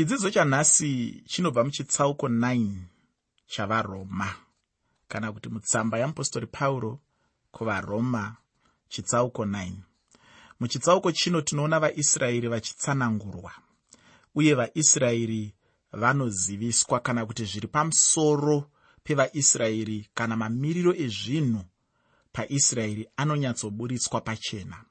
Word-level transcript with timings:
chidzidzo 0.00 0.30
chanhasi 0.30 1.22
chinobva 1.26 1.64
muchitsauko 1.64 2.28
9 2.28 2.68
chavaroma. 3.46 4.34
Kana 5.08 5.32
kuti 5.32 5.48
mutsamba 5.48 5.98
yeapostori 5.98 6.46
pauro 6.46 7.00
kuvaroma 7.52 8.36
chitsauko 8.88 9.44
9 9.44 9.72
muchitsauko 10.60 11.12
chino 11.12 11.40
tinoona 11.40 11.80
vaisraeri 11.80 12.48
vachitsanangurwa 12.48 13.52
uye 14.34 14.54
vaisraeri 14.54 15.54
vanoziviswa 15.92 17.00
kana 17.00 17.26
kuti 17.26 17.44
zviri 17.44 17.68
pamusoro 17.68 18.70
pevaisraeri 19.04 20.08
kana 20.14 20.36
mamiriro 20.36 20.94
ezvinhu 20.94 21.64
paisraeri 22.32 23.08
anonyatsoburitswa 23.16 24.20
pachena. 24.20 24.84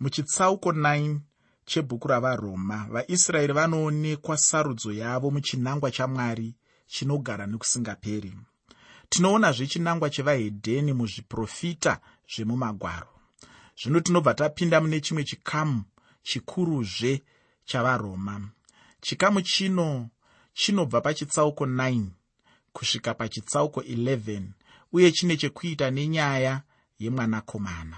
Muchitsauko 0.00 0.72
9 0.72 1.18
chebhuku 1.64 2.08
ravaroma. 2.08 2.86
Vaisraeri 2.90 3.52
vanoonekwa 3.52 4.36
sarudzo 4.36 4.92
yavo 4.92 5.30
muchinangwa 5.30 5.90
chamwari 5.90 6.54
chinogara 6.86 7.46
nekusingaperi 7.46 8.32
tinoonazve 9.08 9.66
chinangwa 9.66 10.10
chevahedheni 10.10 10.92
muzviprofita 10.92 12.00
zvemumagwaro. 12.32 13.08
Zvino 13.80 14.00
tinobva 14.00 14.34
tapinda 14.34 14.80
mune 14.80 15.00
chimwe 15.00 15.24
chikamu 15.24 15.82
chikuruzve 16.22 17.22
chavaroma. 17.64 18.40
Chikamu 19.00 19.42
chino 19.42 20.08
chinobva 20.54 21.00
pachitsauko 21.00 21.66
9 21.66 22.06
kusvika 22.72 23.14
pachitsauko 23.14 23.80
11 23.80 24.42
uye 24.92 25.12
chine 25.12 25.36
chekuita 25.36 25.90
nenyaya 25.90 26.62
yemwanakomana 26.98 27.96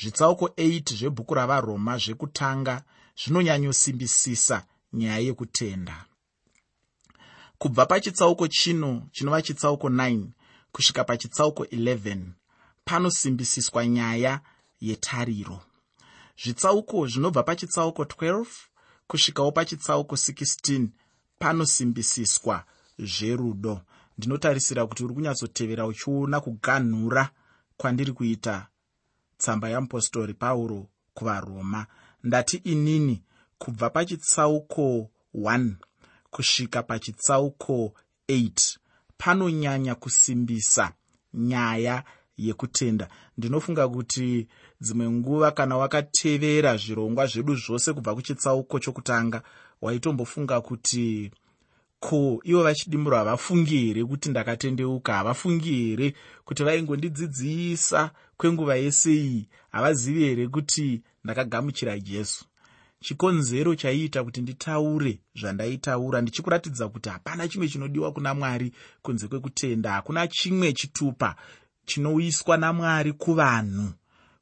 zvitsauko 0.00 0.46
8 0.46 0.96
zvebhuku 0.96 1.34
ravaroma 1.34 1.98
zvekutanga 1.98 2.82
zvinonyanyosimbisisa 3.16 4.66
nyaya 4.92 5.18
yekutenda. 5.18 6.04
Kubva 7.58 7.86
pachitsauko 7.86 8.48
chino 8.48 9.08
chinova 9.12 9.42
chitsauko 9.42 9.88
9 9.88 10.26
kusvika 10.72 11.04
pachitsauko 11.04 11.64
11 11.64 12.18
panosimbisiswa 12.84 13.86
nyaya 13.86 14.40
yetariro. 14.80 15.60
Zvitsauko 16.42 17.06
zvinobva 17.06 17.42
pachitsauko 17.42 18.02
12 18.04 18.46
kusvikawo 19.06 19.52
pachitsauko 19.52 20.14
16 20.14 20.88
panosimbisiswa 21.38 22.64
zverudo. 22.98 23.80
Ndinotarisira 24.18 24.86
kuti 24.86 25.04
uri 25.04 25.14
kunyatsotevera 25.14 25.86
uchiona 25.86 26.40
kuganhura 26.40 27.30
kwandiri 27.76 28.12
kuita 28.12 28.66
tsamba 29.44 29.68
yeapostori 29.68 30.34
pauro 30.34 30.86
kuvaroma. 31.14 31.86
Ndati 32.22 32.56
inini 32.56 33.22
kubva 33.58 33.90
pachitsauko 33.90 35.10
1 35.34 35.72
kusvika 36.30 36.82
pachitsauko 36.82 37.94
8 38.28 38.78
panonyanya 39.18 39.94
kusimbisa 39.94 40.92
nyaya 41.34 42.04
yekutenda. 42.36 43.08
Ndinofunga 43.38 43.88
kuti 43.88 44.48
dzimwe 44.80 45.10
nguva 45.10 45.50
kana 45.50 45.76
wakatevera 45.76 46.76
zvirongwa 46.76 47.26
zvedu 47.26 47.54
zvose 47.56 47.92
kubva 47.92 48.14
kuchitsauko 48.14 48.78
chokutanga 48.78 49.42
waitombofunga 49.82 50.60
kuti 50.60 51.30
ko 52.08 52.40
ivo 52.44 52.62
vachidimbura 52.62 53.18
havafungi 53.18 53.78
here 53.86 54.04
kuti 54.04 54.28
ndakatendeuka 54.30 55.14
havafungi 55.14 55.72
here 55.72 56.14
kuti 56.44 56.64
vaingondidzidzisa 56.64 58.10
kwenguva 58.36 58.76
yese 58.76 59.14
iyi. 59.14 59.48
Havazivi 59.72 60.20
here 60.24 60.48
kuti 60.48 61.02
ndakagamuchira 61.24 61.98
jesu? 61.98 62.44
Chikonzero 63.00 63.74
chaiita 63.74 64.24
kuti 64.24 64.42
nditaure 64.42 65.18
zvandaitaura 65.40 66.20
ndichikuratidza 66.20 66.88
kuti 66.88 67.08
hapana 67.08 67.48
chimwe 67.48 67.68
chinodiwa 67.68 68.12
kuna 68.12 68.34
mwari 68.34 68.72
kunze 69.02 69.28
kwekutenda. 69.28 69.92
Hakuna 69.92 70.28
chimwe 70.28 70.72
chitupa 70.72 71.36
chinouyiswa 71.86 72.56
namwari 72.56 73.12
kuvanhu 73.12 73.92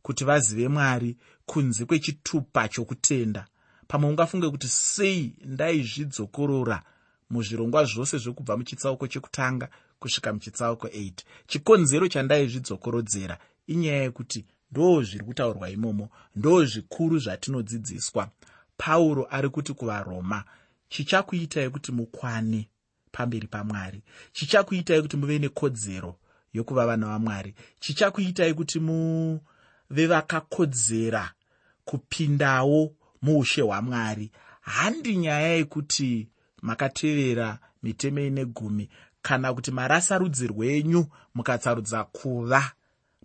kuti 0.03 0.25
vazive 0.25 0.69
mwari 0.69 1.17
kunze 1.47 1.85
kwechitupa 1.85 2.69
chokutenda. 2.69 3.47
Pamwe 3.89 4.11
ungafunge 4.11 4.51
kuti 4.51 4.69
sei 4.69 5.35
ndaizvidzokorora 5.45 6.83
muzvirongwa 7.33 7.85
zvose 7.85 8.19
zvekubva 8.19 8.57
muchitsauko 8.57 9.05
chekutanga 9.09 9.69
kusvika 10.01 10.33
muchitsauko 10.33 10.87
8 10.87 11.13
chikonzero 11.47 12.09
chandaizvidzokorodzera 12.09 13.39
inyaya 13.67 14.03
yekuti 14.03 14.45
ndo 14.73 15.03
zviri 15.03 15.25
kutaurwa 15.25 15.71
imomo 15.71 16.09
ndo 16.37 16.65
zvikuru 16.65 17.19
zvatinodzidziswa. 17.19 18.31
Pauro 18.77 19.27
ari 19.31 19.49
kuti 19.49 19.73
kuvaroma 19.75 20.45
chichakuitai 20.89 21.71
kuti 21.71 21.93
mukwane 21.93 22.69
pamberi 23.13 23.47
pamwari. 23.47 24.03
Chichakuitai 24.33 25.03
kuti 25.03 25.17
muve 25.17 25.39
nekodzero 25.39 26.17
yokuva 26.53 26.87
vana 26.87 27.07
vamwari. 27.07 27.55
Chichakuitai 27.81 28.55
kuti 28.55 28.81
muve 28.81 30.07
vakakodzera 30.07 31.33
kupindawo 31.85 32.95
muushe 33.23 33.63
hwamwari. 33.63 34.31
Handi 34.61 35.17
nyaya 35.17 35.49
yekuti 35.49 36.29
makatevera 36.63 37.59
mitemo 37.83 38.21
ine 38.21 38.45
gumi 38.45 38.89
kana 39.23 39.55
kuti 39.55 39.71
marasa 39.71 40.19
rudzi 40.19 40.47
rwenyu 40.47 41.07
mukatsarudza 41.35 42.05
kuva 42.05 42.73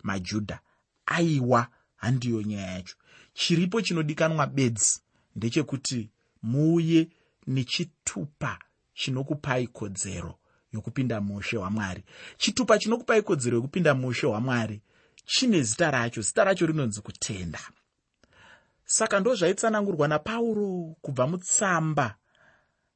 majudha. 0.02 0.58
Aiwa 1.06 1.66
handiyo 1.96 2.42
nyaya 2.42 2.72
yacho. 2.72 2.96
Chiripo 3.34 3.80
chinodikanwa 3.82 4.46
bedzi 4.46 5.00
ndechekuti 5.36 6.10
muuye 6.42 7.08
nechitupa 7.46 8.58
chinokupai 8.94 9.66
kodzero 9.66 10.34
yokupinda 10.72 11.20
muushe 11.20 11.56
hwamwari. 11.56 12.04
Chitupa 12.38 12.78
chinokupai 12.78 13.22
kodzero 13.22 13.56
yokupinda 13.56 13.94
muushe 13.94 14.26
hwamwari 14.26 14.80
chine 15.26 15.62
zita 15.62 15.90
racho 15.90 16.20
zita 16.22 16.44
racho 16.44 16.66
rinonzi 16.66 17.00
kutenda. 17.00 17.60
Saka 18.84 19.20
ndo 19.20 19.34
zvaitsanangurwa 19.34 20.08
napauro 20.08 20.96
kubva 21.02 21.26
mutsamba 21.26 22.14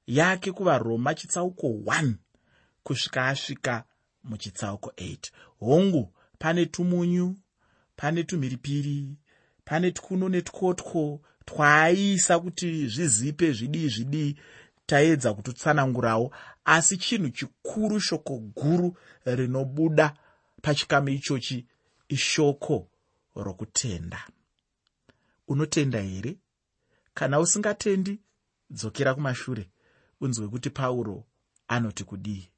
yake 0.07 0.53
kuvaroma 0.53 1.15
chitsauko 1.15 1.67
1 1.67 2.15
kusvika 2.83 3.27
asvika 3.27 3.85
muchitsauko 4.25 4.91
8 4.91 5.17
hongu 5.61 6.15
pane 6.39 6.67
tumunyu 6.67 7.37
pane 7.97 8.25
tumhiripiri 8.25 9.17
pane 9.65 9.91
tkuno 9.91 10.29
netkotwo 10.29 11.21
twaaisa 11.45 12.41
kuti 12.41 12.89
zvizipe 12.89 13.53
zvidii 13.53 13.89
zvidii 13.89 14.37
taedza 14.87 15.35
kutotsanangurawo 15.35 16.35
asi 16.65 16.97
chinhu 16.97 17.29
chikuru 17.31 18.01
shoko 18.01 18.39
guru 18.39 18.97
rinobuda 19.25 20.17
pachikamu 20.63 21.09
ichochi 21.09 21.67
ishoko 22.09 22.89
rokutenda. 23.35 24.29
Unotenda 25.49 26.01
here? 26.01 26.39
Kana 27.15 27.41
usingatendi 27.41 28.21
dzokera 28.71 29.15
kumashure 29.15 29.71
unzwe 30.23 30.49
kuti 30.49 30.71
pauro 30.71 31.25
anoti 31.69 32.05
kudii. 32.05 32.49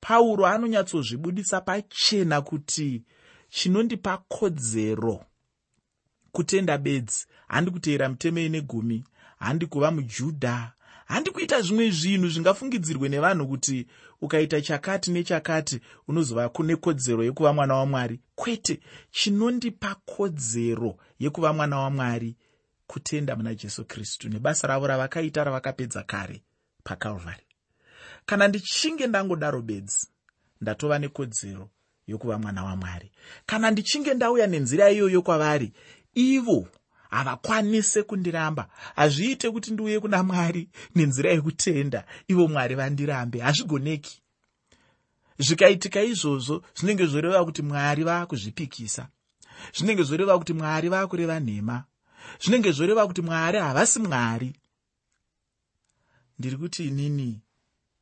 Pauro 0.00 0.46
anonyatsozvibudisa 0.46 1.60
pachena 1.60 2.40
kuti 2.42 3.02
chinondipa 3.48 4.16
kodzero 4.16 5.24
kutenda 6.32 6.78
bedzi. 6.78 7.26
Handi 7.48 7.70
kuteera 7.70 8.08
mitemo 8.08 8.38
ine 8.38 8.60
gumi 8.60 9.04
handi 9.38 9.66
kuva 9.66 9.90
mujudha 9.90 10.72
handi 11.04 11.30
kuita 11.30 11.60
zvimwe 11.60 11.90
zvinhu 11.90 12.28
zvingafungidzirwe 12.28 13.08
nevanhu 13.08 13.48
kuti 13.48 13.86
ukaita 14.20 14.60
chakati 14.60 15.10
nechakati 15.10 15.80
unozova 16.08 16.48
kune 16.48 16.76
kodzero 16.76 17.24
yekuva 17.24 17.52
mwana 17.52 17.74
wamwari. 17.74 18.20
Kwete 18.34 18.80
chinondipa 19.10 19.94
kodzero 19.94 20.96
yekuva 21.18 21.52
mwana 21.52 21.78
wamwari 21.78 22.36
kutenda 22.86 23.36
muna 23.36 23.54
jesu 23.54 23.84
kristu 23.84 24.28
nebasa 24.28 24.66
ravo 24.66 24.86
ravakaita 24.86 25.44
ravakapedza 25.44 26.02
kare 26.02 26.42
pakalvari. 26.86 27.42
Kana 28.26 28.48
ndichinge 28.48 29.06
ndangodaro 29.06 29.62
bedzi 29.62 30.06
ndatova 30.60 30.98
nekodzero 30.98 31.70
yokuva 32.06 32.38
mwana 32.38 32.64
wamwari. 32.64 33.12
Kana 33.46 33.70
ndichinge 33.70 34.14
ndauya 34.14 34.46
nenzira 34.46 34.90
iyoyo 34.90 35.22
kwavari 35.22 35.72
ivo 36.14 36.68
havakwanise 37.10 38.02
kundiramba. 38.02 38.68
Hazviite 38.96 39.50
kuti 39.50 39.70
ndiuye 39.72 40.00
kuna 40.00 40.22
mwari 40.22 40.68
nenzira 40.94 41.30
yekutenda 41.30 42.04
ivo 42.28 42.48
mwari 42.48 42.74
vandirambe 42.74 43.38
hazvigoneki. 43.40 44.22
Zvikaitika 45.38 46.02
izvozvo 46.02 46.62
zvinenge 46.74 47.06
zvoreva 47.06 47.44
kuti 47.44 47.62
mwari 47.62 48.04
vaakuzvipikisa 48.04 49.08
zvinenge 49.76 50.02
zvoreva 50.02 50.38
kuti 50.38 50.52
mwari 50.52 50.88
vaakureva 50.88 51.40
nhema 51.40 51.84
zvinenge 52.42 52.72
zvoreva 52.72 53.06
kuti 53.06 53.22
mwari 53.22 53.58
havasi 53.58 53.98
mwari 54.00 54.52
ndiri 56.38 56.56
kuti 56.56 56.86
inini 56.88 57.40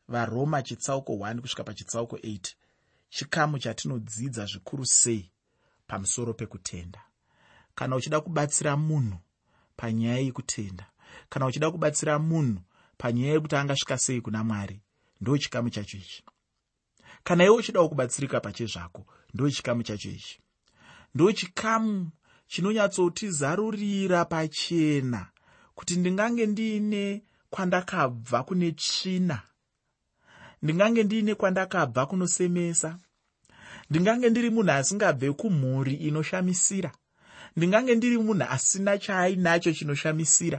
varoma 0.08 0.62
chitsauko 0.62 1.12
1 1.12 1.40
kusvika 1.40 1.64
pachitsauko 1.64 2.16
8 2.16 2.54
chikamu 3.10 3.58
chatinodzidza 3.58 4.46
zvikuru 4.46 4.86
sei 4.86 5.30
pamusoro 5.86 6.34
pekutenda? 6.34 7.00
Kana 7.74 7.96
uchida 7.96 8.20
kubatsira 8.20 8.76
munhu 8.76 9.18
panyaya 9.76 10.18
yekutenda 10.18 10.86
kana 11.28 11.46
uchida 11.46 11.70
kubatsira 11.70 12.18
munhu 12.18 12.60
panyaya 12.98 13.32
yekuti 13.32 13.56
angasvika 13.56 13.98
sei 13.98 14.20
kuna 14.20 14.44
mwari 14.44 14.80
ndo 15.20 15.38
chikamu 15.38 15.70
chacho 15.70 15.96
ichi. 15.96 16.24
Kana 17.24 17.44
iwe 17.44 17.56
uchidawo 17.56 17.88
kubatsirika 17.88 18.40
pachezvako 18.40 19.06
ndo 19.34 19.50
chikamu 19.50 19.82
chacho 19.82 20.10
ichi. 20.10 20.40
Ndo 21.14 21.32
chikamu 21.32 22.10
chinonyatsotizarurira 22.46 24.24
pachena 24.24 25.30
kuti 25.74 25.96
ndingange 25.96 26.46
ndiine 26.46 27.22
kwandakabva 27.54 28.42
kune 28.42 28.72
tsvina. 28.72 29.38
Ndingange 30.62 31.02
ndiine 31.04 31.34
kwandakabva 31.34 32.06
kunosemesa. 32.06 32.98
Ndingange 33.90 34.30
ndiri 34.30 34.50
munhu 34.50 34.72
asingabve 34.72 35.32
kumhuri 35.32 35.94
inoshamisira. 35.94 36.90
Ndingange 37.56 37.94
ndiri 37.94 38.18
munhu 38.18 38.46
asina 38.50 38.98
chaainacho 38.98 39.72
chinoshamisira. 39.72 40.58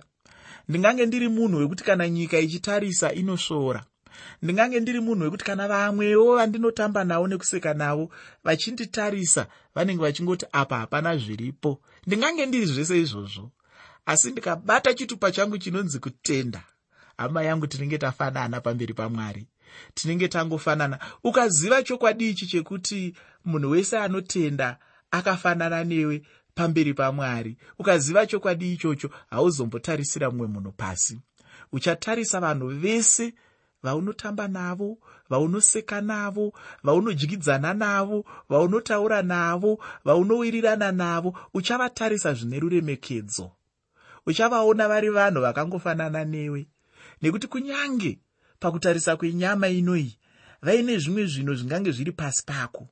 Ndingange 0.69 1.05
ndiri 1.05 1.27
munhu 1.29 1.57
wekuti 1.57 1.83
kana 1.83 2.09
nyika 2.09 2.39
ichitarisa 2.39 3.13
inosvora 3.13 3.85
ndingange 4.41 4.79
ndiri 4.79 4.99
munhu 4.99 5.23
wekuti 5.23 5.45
kana 5.45 5.67
vamwewo 5.67 6.35
vandinotamba 6.35 7.03
navo 7.03 7.27
nekuseka 7.27 7.73
navo 7.73 8.09
vachinditarisa 8.43 9.47
vanenge 9.75 10.01
vachingoti 10.01 10.45
apa 10.51 10.77
hapana 10.77 11.17
zviripo. 11.17 11.81
Ndingange 12.07 12.45
ndiri 12.45 12.65
zvese 12.65 13.01
izvozvo. 13.01 13.51
Asi 14.05 14.31
ndikabata 14.31 14.93
chitupa 14.93 15.31
changu 15.31 15.57
chinonzi 15.57 15.99
kutenda 15.99 16.63
hama 17.17 17.43
yangu 17.43 17.67
tinenge 17.67 17.97
tafanana 17.97 18.61
pamberi 18.61 18.93
pamwari. 18.93 19.47
Tinenge 19.93 20.27
tangofanana. 20.27 20.99
Ukaziva 21.23 21.83
chokwadi 21.83 22.29
ichi 22.29 22.47
chekuti 22.47 23.15
munhu 23.45 23.69
wese 23.69 23.97
anotenda 23.99 24.77
akafanana 25.11 25.83
newe 25.83 26.21
pamberi 26.55 26.93
pamwari 26.93 27.57
ukaziva 27.79 28.25
chokwadi 28.25 28.73
ichocho 28.73 29.09
hauzombotarisira 29.29 30.29
mumwe 30.31 30.47
munhu 30.47 30.71
pasi. 30.71 31.19
Uchatarisa 31.71 32.39
vanhu 32.39 32.67
vese 32.67 33.33
vaunotamba 33.83 34.47
navo 34.47 34.97
vaunoseka 35.29 36.01
navo 36.01 36.53
vaunodyidzana 36.83 37.73
navo 37.73 38.25
vaunotaura 38.49 39.21
navo 39.21 39.79
vaunowirirana 40.05 40.91
navo. 40.91 41.37
Uchavatarisa 41.53 42.33
zvine 42.33 42.59
ruremekedzo. 42.59 43.51
Uchavaona 44.25 44.87
vari 44.87 45.09
vanhu 45.09 45.41
vakangofanana 45.41 46.25
newe 46.25 46.67
nekuti 47.21 47.47
kunyange 47.47 48.19
pakutarisa 48.59 49.17
kwenyama 49.17 49.67
inoyi 49.67 50.17
vaine 50.61 50.97
zvimwe 50.97 51.25
zvinhu 51.25 51.55
zvingange 51.55 51.91
zviri 51.91 52.11
pasi 52.11 52.43
pako. 52.45 52.87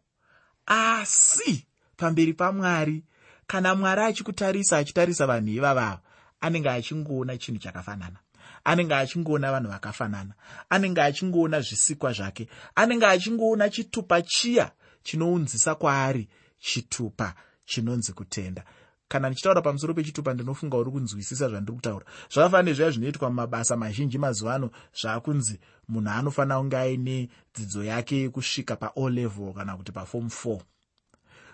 Asi 0.65 1.65
pamberi 1.97 2.33
pamwari 2.33 3.03
kana 3.47 3.75
mwari 3.75 4.01
achikutarisa 4.01 4.77
achitarisa 4.77 5.27
vanhu 5.27 5.49
ivavava 5.49 6.01
anenge 6.41 6.69
achingoona 6.69 7.37
chinhu 7.37 7.59
chakafanana 7.59 8.19
anenge 8.63 8.95
achingoona 8.95 9.51
vanhu 9.51 9.69
vakafanana 9.69 10.33
anenge 10.69 11.01
achingoona 11.01 11.61
zvisikwa 11.61 12.13
zvake 12.13 12.47
anenge 12.75 13.05
achingoona 13.05 13.69
chitupa 13.69 14.21
chiya 14.21 14.71
chinounzisa 15.03 15.75
kwaari 15.75 16.29
chitupa 16.59 17.35
chinonzi 17.65 18.13
kutenda 18.13 18.63
kana 19.07 19.29
ndichitaura 19.29 19.61
pamusoro 19.61 19.93
pechitupa 19.93 20.33
ndinofunga 20.33 20.77
uri 20.77 20.91
kunzwisisa 20.91 21.49
zvandiri 21.49 21.75
kutaura 21.75 22.05
zvakafanana 22.31 22.69
nezviya 22.69 22.91
zvinoitwa 22.91 23.29
mumabasa 23.29 23.77
mazhinji 23.77 24.17
mazuva 24.17 24.55
ano 24.55 24.69
zvaakunzi 25.01 25.59
munhu 25.87 26.09
anofanira 26.09 26.59
kunge 26.59 26.77
aine 26.77 27.29
dzidzo 27.55 27.83
yake 27.83 28.17
yekusvika 28.17 28.75
pao 28.75 29.09
level 29.09 29.53
kana 29.53 29.77
kuti 29.77 29.91
pafom 29.91 30.25
4 30.25 30.59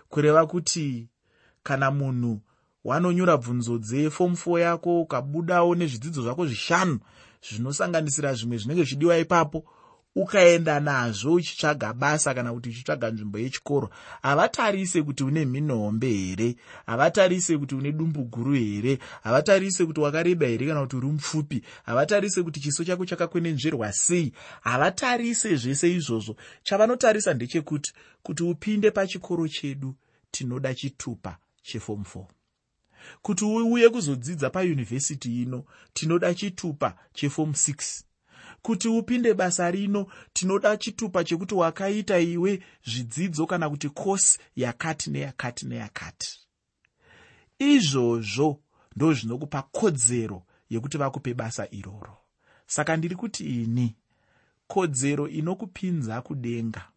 kureva 0.08 0.46
kuti 0.46 1.08
kana 1.62 1.90
munhu 1.90 2.40
wanonyora 2.84 3.36
bvunzo 3.36 3.78
dzefom 3.78 4.32
4 4.32 4.58
yako 4.58 5.00
ukabudawo 5.00 5.74
nezvidzidzo 5.74 6.22
zvako 6.22 6.46
zvishanu 6.46 7.00
zvinosanganisira 7.42 8.34
zvimwe 8.34 8.58
zvinenge 8.58 8.82
zvichidiwa 8.82 9.18
ipapo 9.18 9.64
ukaenda 10.14 10.80
nazvo 10.80 11.32
uchitsvaga 11.32 11.92
basa 11.92 12.34
kana 12.34 12.52
kuti 12.52 12.68
uchitsvaga 12.68 13.10
nzvimbo 13.10 13.38
yechikoro 13.38 13.90
havatarise 14.22 15.02
kuti 15.02 15.24
une 15.24 15.44
mhinhombe 15.44 16.12
here 16.12 16.56
havatarise 16.86 17.58
kuti 17.58 17.74
une 17.74 17.92
dumbu 17.92 18.24
guru 18.24 18.52
here 18.52 18.98
havatarise 19.22 19.86
kuti 19.86 20.00
wakareba 20.00 20.46
here 20.46 20.66
kana 20.66 20.80
kuti 20.80 20.96
uri 20.96 21.06
mupfupi 21.06 21.62
havatarise 21.82 22.42
kuti 22.42 22.60
chiso 22.60 22.84
chako 22.84 23.06
chakakwenenzverwa 23.06 23.92
sei 23.92 24.32
havatarise 24.60 25.56
zvese 25.56 25.92
izvozvo. 25.92 26.36
Chavanotarisa 26.62 27.34
ndechekuti 27.34 27.92
kuti 28.22 28.42
upinde 28.42 28.90
pachikoro 28.90 29.48
chedu 29.48 29.94
tinoda 30.30 30.74
chitupa 30.74 31.38
chefom 31.62 32.02
4 32.14 32.24
kuti 33.22 33.44
uuye 33.44 33.88
kuzodzidza 33.88 34.50
payunivhesiti 34.50 35.42
ino 35.42 35.64
tinoda 35.92 36.34
chitupa 36.34 36.96
chefom 37.14 37.50
6 37.50 38.02
kuti 38.62 38.88
upinde 38.88 39.34
basa 39.34 39.70
rino 39.70 40.06
tinoda 40.32 40.76
chitupa 40.76 41.24
chekuti 41.24 41.54
wakaita 41.54 42.18
iwe 42.18 42.62
zvidzidzo 42.84 43.46
kana 43.46 43.70
kuti 43.70 43.88
kosi 43.88 44.38
yakati 44.56 45.10
neyakati 45.10 45.66
neyakati. 45.66 46.40
Izvozvo 47.58 48.60
ndo 48.96 49.12
zvinokupa 49.12 49.62
kodzero 49.62 50.42
yekuti 50.70 50.98
vakupe 50.98 51.34
basa 51.34 51.68
iroro. 51.70 52.16
Saka 52.66 52.96
ndiri 52.96 53.16
kuti 53.16 53.62
ini 53.62 53.96
kodzero 54.66 55.28
inokupinza 55.28 56.22
kudenga 56.22 56.88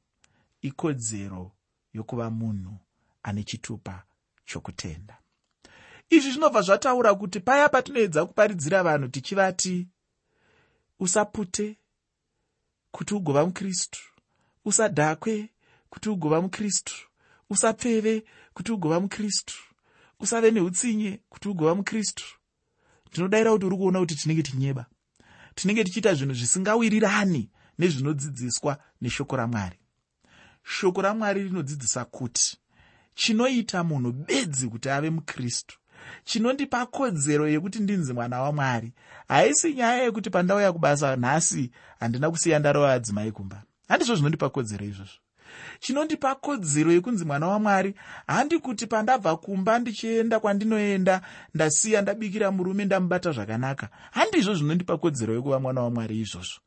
ikodzero 0.62 1.52
yokuva 1.94 2.30
munhu 2.30 2.78
ane 3.24 3.44
chitupa 3.44 4.04
chokutenda. 4.46 5.18
Izvi 6.10 6.32
zvinobva 6.32 6.62
zvataura 6.62 7.16
kuti 7.16 7.40
paya 7.40 7.70
patinoedza 7.70 8.26
kuparidzira 8.26 8.84
vanhu 8.84 9.08
tichivati 9.08 9.88
usapute 11.04 11.78
kuti 12.92 13.14
ugova 13.14 13.46
mukristu 13.46 14.00
usadhakwe 14.66 15.50
kuti 15.90 16.10
ugova 16.10 16.42
mukristu 16.42 16.96
usapfeve 17.50 18.24
kuti 18.54 18.72
ugova 18.72 19.00
mukristu 19.00 19.56
usave 20.20 20.52
neutsinye 20.52 21.20
kuti 21.30 21.50
ugova 21.50 21.76
mukristu. 21.76 22.24
Ndinodayira 23.12 23.52
kuti 23.52 23.66
uri 23.66 23.78
kuona 23.78 24.00
kuti 24.00 24.16
tinenge 24.16 24.44
tinyeba 24.44 24.86
tinenge 25.56 25.84
tichiita 25.84 26.14
zvinhu 26.14 26.34
zvisingawirirani 26.34 27.50
nezvinodzidziswa 27.80 28.78
neshoko 29.02 29.36
ramwari. 29.36 29.80
Shoko 30.64 31.02
ramwari 31.02 31.44
rinodzidzisa 31.44 32.06
kuti 32.06 32.58
chinoita 33.16 33.84
munhu 33.84 34.12
bedzi 34.12 34.68
kuti 34.68 34.90
ave 34.90 35.10
mukristu 35.10 35.80
chinondipa 36.24 36.86
kodzero 36.86 37.48
yekuti 37.48 37.80
ndinzi 37.80 38.14
mwana 38.14 38.42
wamwari. 38.42 38.94
Haisi 39.28 39.74
nyaya 39.74 40.04
yekuti 40.04 40.30
pandauya 40.30 40.74
kubasa 40.74 41.16
nhasi 41.16 41.72
handina 42.00 42.32
kusiya 42.32 42.60
ndarova 42.60 42.94
adzimai 42.94 43.32
kumba. 43.32 43.64
Handizvo 43.88 44.16
zvinondipa 44.16 44.50
kodzero 44.50 44.86
izvozvo. 44.86 45.20
Chinondipa 45.80 46.36
kodzero 46.36 46.92
yekunzi 46.92 47.26
mwana 47.26 47.48
wamwari 47.48 47.96
handi 48.28 48.60
kuti 48.60 48.88
pandabva 48.88 49.38
kumba 49.38 49.80
ndichienda 49.80 50.40
kwandinoenda 50.40 51.22
ndasiya 51.54 52.02
ndabikira 52.02 52.52
murume 52.52 52.86
ndamubata 52.86 53.32
zvakanaka. 53.32 53.90
Handizvo 54.12 54.56
zvinondipa 54.56 54.98
kodzero 54.98 55.34
yokuva 55.34 55.60
mwana 55.60 55.82
wamwari 55.82 56.20
izvozvo. 56.20 56.60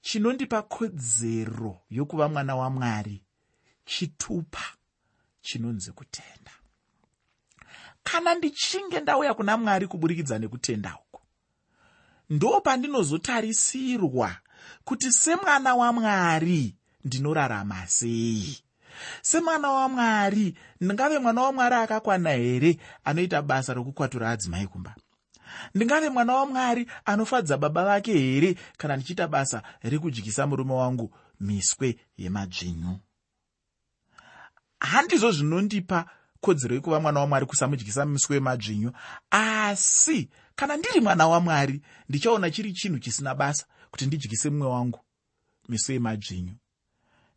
Chinondipa 0.00 0.62
kodzero 0.62 1.80
yokuva 1.90 2.28
mwana 2.28 2.56
wamwari 2.56 3.22
chitupa 3.84 4.64
chinonzi 5.40 5.92
kutenda 5.92 6.52
kana 8.02 8.34
ndichinge 8.34 9.00
ndauya 9.00 9.34
kuna 9.34 9.56
mwari 9.56 9.86
kuburikidza 9.86 10.38
nekutenda 10.38 10.94
uku? 10.96 11.20
Ndo 12.30 12.60
pandinozotarisirwa 12.60 14.36
kuti 14.84 15.12
semwana 15.12 15.74
wamwari 15.74 16.74
ndinorarama 17.04 17.86
sei? 17.86 18.58
Semwana 19.22 19.70
wamwari 19.70 20.54
ndingave 20.80 21.18
mwana 21.18 21.42
wamwari 21.42 21.74
akakwana 21.74 22.30
here 22.30 22.78
anoita 23.04 23.42
basa 23.42 23.74
rokukwatura 23.74 24.30
adzimai 24.30 24.66
kumba? 24.66 24.94
Ndingave 25.74 26.08
mwana 26.10 26.34
wamwari 26.34 26.90
anofadza 27.04 27.56
baba 27.58 27.84
vake 27.84 28.12
here 28.12 28.54
kana 28.76 28.96
ndichiita 28.96 29.28
basa 29.28 29.62
rekudyisa 29.82 30.46
murume 30.46 30.72
wangu 30.72 31.14
miswe 31.40 31.96
yemadzvinyu 32.16 32.98
handizvo 34.80 35.30
zvinondipa 35.32 36.06
kodzero 36.40 36.74
yekuva 36.74 37.00
mwana 37.00 37.20
wamwari 37.20 37.46
kusamudyisa 37.46 38.06
miswe 38.06 38.36
yemadzvinyu 38.36 38.92
asi 39.30 40.28
kana 40.56 40.76
ndiri 40.76 41.00
mwana 41.00 41.28
wamwari 41.28 41.82
ndichaona 42.08 42.50
chiri 42.50 42.72
chinhu 42.72 42.98
chisina 42.98 43.34
basa 43.34 43.66
kuti 43.90 44.06
ndidyise 44.06 44.50
mumwe 44.50 44.66
wangu 44.68 45.00
miswe 45.68 45.94
yemadzvinyu 45.94 46.54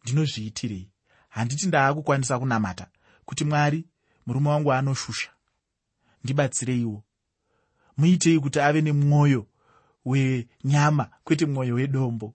ndinozviitirei? 0.03 0.89
Handiti 1.29 1.67
ndaakukwanisa 1.67 2.39
kunamata 2.39 2.87
kuti 3.25 3.45
mwari 3.45 3.85
murume 4.25 4.49
wangu 4.49 4.73
anoshusha. 4.73 5.29
Ndibatsireiwo. 6.23 7.03
Muitei 7.97 8.39
kuti 8.39 8.59
ave 8.59 8.81
nemwoyo 8.81 9.47
wenyama 10.05 11.09
kwete 11.23 11.45
mwoyo 11.45 11.75
wedombo. 11.75 12.33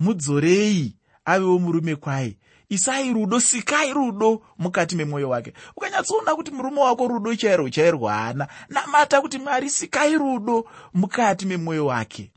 Mudzorei 0.00 0.96
avewo 1.24 1.58
murume 1.58 1.96
kwaye 1.96 2.38
isai 2.72 3.12
rudo 3.12 3.40
sikai 3.40 3.92
rudo 3.92 4.42
mukati 4.58 4.96
memwoyo 4.96 5.28
wake. 5.28 5.52
Ukanyatsoona 5.76 6.34
kuti 6.34 6.50
murume 6.50 6.80
wako 6.80 7.08
rudo 7.08 7.34
chairwo 7.36 7.70
chairwo 7.70 8.08
haana. 8.08 8.48
Namata 8.68 9.20
kuti 9.20 9.38
mwari 9.38 9.70
sikai 9.70 10.18
rudo 10.18 10.64
mukati 10.94 11.46
memwoyo 11.46 11.86
wake. 11.86 12.32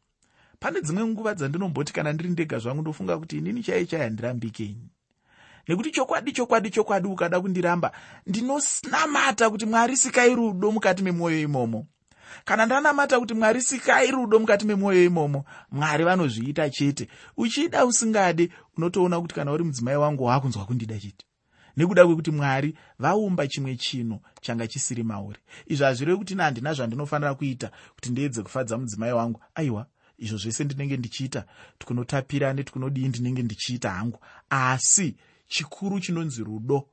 Pane 0.60 0.82
dzimwe 0.82 1.06
nguva 1.06 1.34
dzandinomboti 1.34 1.94
kana 1.94 2.14
ndiri 2.14 2.30
ndega 2.30 2.60
zvangu 2.60 2.82
ndofunga 2.82 3.18
kuti 3.18 3.38
inini 3.38 3.64
chaiye 3.64 3.86
chai 3.86 4.00
handirambikeni 4.00 4.90
nekuti 5.68 5.92
chokwadi 5.92 6.32
chokwadi 6.32 6.70
chokwadi 6.70 7.08
ukada 7.08 7.42
kundiramba 7.42 7.92
ndinonamata 8.28 9.50
kuti 9.50 9.66
mwari 9.66 9.98
sikai 9.98 10.36
rudo 10.36 10.72
mukati 10.72 11.04
memwoyo 11.04 11.40
imomo 11.42 11.86
kana 12.46 12.66
ndanamata 12.66 13.20
kuti 13.20 13.34
mwari 13.34 13.62
sikai 13.62 14.12
rudo 14.12 14.40
mukati 14.40 14.66
memwoyo 14.66 15.04
imomo 15.04 15.46
mwari 15.72 16.04
vanozviita 16.04 16.70
chete. 16.70 17.08
Uchida 17.38 17.86
usingade 17.86 18.50
unotoona 18.78 19.22
kuti 19.22 19.36
kana 19.36 19.52
uri 19.52 19.64
mudzimai 19.64 19.96
wangu 19.96 20.24
waakunzwa 20.24 20.66
kundida 20.66 21.00
chete. 21.00 21.26
Nekuda 21.78 22.06
kwekuti 22.06 22.32
mwari 22.32 22.78
vaumba 23.00 23.48
chimwe 23.48 23.76
chinhu 23.76 24.20
changa 24.42 24.68
chisiri 24.68 25.04
mauri. 25.04 25.40
Izvo 25.68 25.86
hazvirevi 25.86 26.18
kuti 26.18 26.36
nandina 26.36 26.74
zvandinofanira 26.74 27.36
kuita 27.36 27.72
kuti 27.96 28.10
ndiedze 28.10 28.44
kufadza 28.44 28.78
mudzimai 28.78 29.12
wangu? 29.14 29.42
Aiwa 29.56 29.86
izvo 30.18 30.38
zvese 30.38 30.64
ndinenge 30.64 30.98
ndichiita. 30.98 31.46
Tikunotapira 31.80 32.54
netikunodii 32.54 33.08
ndinenge 33.08 33.44
ndichiita 33.44 33.90
hangu. 33.90 34.20
Asi 34.50 35.16
chikuru 35.48 36.00
chinonzi 36.00 36.44
rudo 36.44 36.88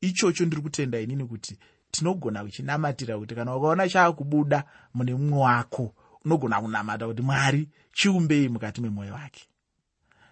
ichocho 0.00 0.44
ndiri 0.44 0.62
kutenda 0.62 1.00
inini 1.00 1.24
kuti 1.24 1.58
tinogona 1.90 2.44
kuchinamatira 2.44 3.18
kuti 3.18 3.34
kana 3.34 3.56
ukaona 3.56 3.88
chaakubuda 3.88 4.64
mune 4.94 5.14
mumwe 5.14 5.38
wako 5.38 5.94
unogona 6.24 6.60
kunamata 6.60 7.06
kuti 7.06 7.22
mwari 7.22 7.68
chiumbei 7.92 8.48
mukati 8.48 8.80
memwoyo 8.80 9.14
wake. 9.14 9.48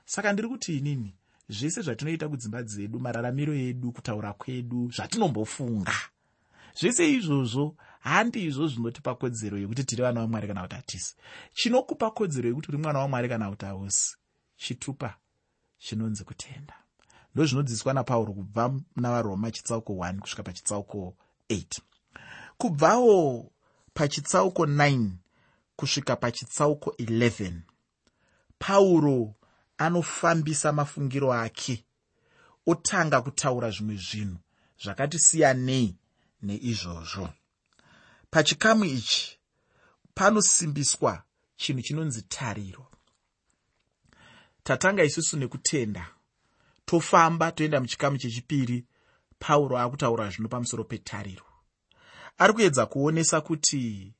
Saka 0.05 0.33
ndiri 0.33 0.49
kuti 0.49 0.79
inini 0.79 1.15
zvese 1.49 1.83
zvatinoita 1.83 2.29
kudzimba 2.29 2.63
dzedu 2.63 3.01
mararamiro 3.01 3.55
edu 3.55 3.93
kutaura 3.93 4.33
kwedu 4.33 4.91
zvatinombofunga. 4.91 5.95
Zvese 6.79 7.13
izvozvo 7.13 7.77
handizvo 8.01 8.69
zvinotipa 8.69 9.15
kodzero 9.15 9.59
yekuti 9.59 9.85
tiri 9.85 10.03
vana 10.03 10.21
vamwari 10.21 10.49
kana 10.49 10.63
kuti 10.63 10.75
hatisi 10.75 11.17
chinokupa 11.55 12.11
kodzero 12.11 12.49
yekuti 12.49 12.69
uri 12.69 12.79
mwana 12.79 12.99
wamwari 12.99 13.29
kana 13.29 13.51
kuti 13.51 13.65
hausi 13.65 14.17
chitupa 14.57 15.17
chinonzi 15.79 16.25
kutenda. 16.25 16.75
Ndozvinodzidziswa 17.35 17.95
napauro 17.95 18.33
kubva 18.33 18.75
navaroma 18.97 19.51
chitsauko 19.51 19.93
1 19.93 20.21
kusvika 20.21 20.43
pachitsauko 20.43 21.17
8 21.51 21.81
kubvawo 22.59 23.51
pachitsauko 23.95 24.67
9 24.67 25.11
kusvika 25.77 26.17
pachitsauko 26.17 26.91
11 26.91 27.53
pauro 28.59 29.35
anofambisa 29.79 30.73
mafungiro 30.73 31.33
ake 31.33 31.85
otanga 32.67 33.23
kutaura 33.23 33.71
zvimwe 33.71 33.97
zvinhu 33.97 34.39
zvakati 34.83 35.19
siyanei 35.19 35.97
neizvozvo. 36.43 37.29
Pachikamu 38.31 38.85
ichi 38.85 39.39
panosimbiswa 40.15 41.23
chinhu 41.57 41.83
chinonzi 41.83 42.23
tariro. 42.23 42.87
Tatanga 44.63 45.05
isusu 45.05 45.37
nekutenda 45.37 46.09
tofamba 46.87 47.53
toenda 47.53 47.81
muchikamu 47.81 48.19
chechipiri 48.19 48.85
pauro 49.39 49.79
akutaura 49.79 50.31
zvino 50.31 50.49
pamusoro 50.49 50.85
petariro. 50.85 51.45
Ari 52.39 52.53
kuedza 52.53 52.87
kuonesa 52.87 53.41
kuti 53.41 54.15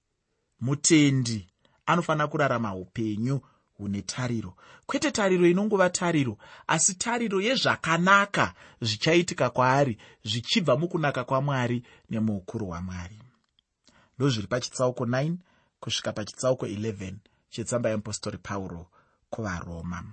mutendi 0.61 1.47
anofanira 1.87 2.27
kurarama 2.27 2.75
upenyu 2.75 3.41
hune 3.79 4.03
tariro. 4.03 4.55
Kwete 4.87 5.11
tariro 5.11 5.47
inongova 5.47 5.91
tariro 5.91 6.39
asi 6.67 6.95
tariro 6.95 7.41
yezvakanaka 7.41 8.55
zvichaitika 8.81 9.51
kwaari 9.51 9.99
zvichibva 10.25 10.77
mukunaka 10.77 11.25
kwamwari 11.25 11.83
nemuukuru 12.11 12.67
hwamwari 12.67 13.19
ndozviri 14.19 14.47
pachitsauko 14.47 15.05
9 15.05 15.35
kusvika 15.81 16.13
pachitsauko 16.13 16.67
11 16.67 17.15
chetsamba 17.51 17.89
yeapostori 17.89 18.39
pauro 18.39 18.87
kuvaroma. 19.31 20.05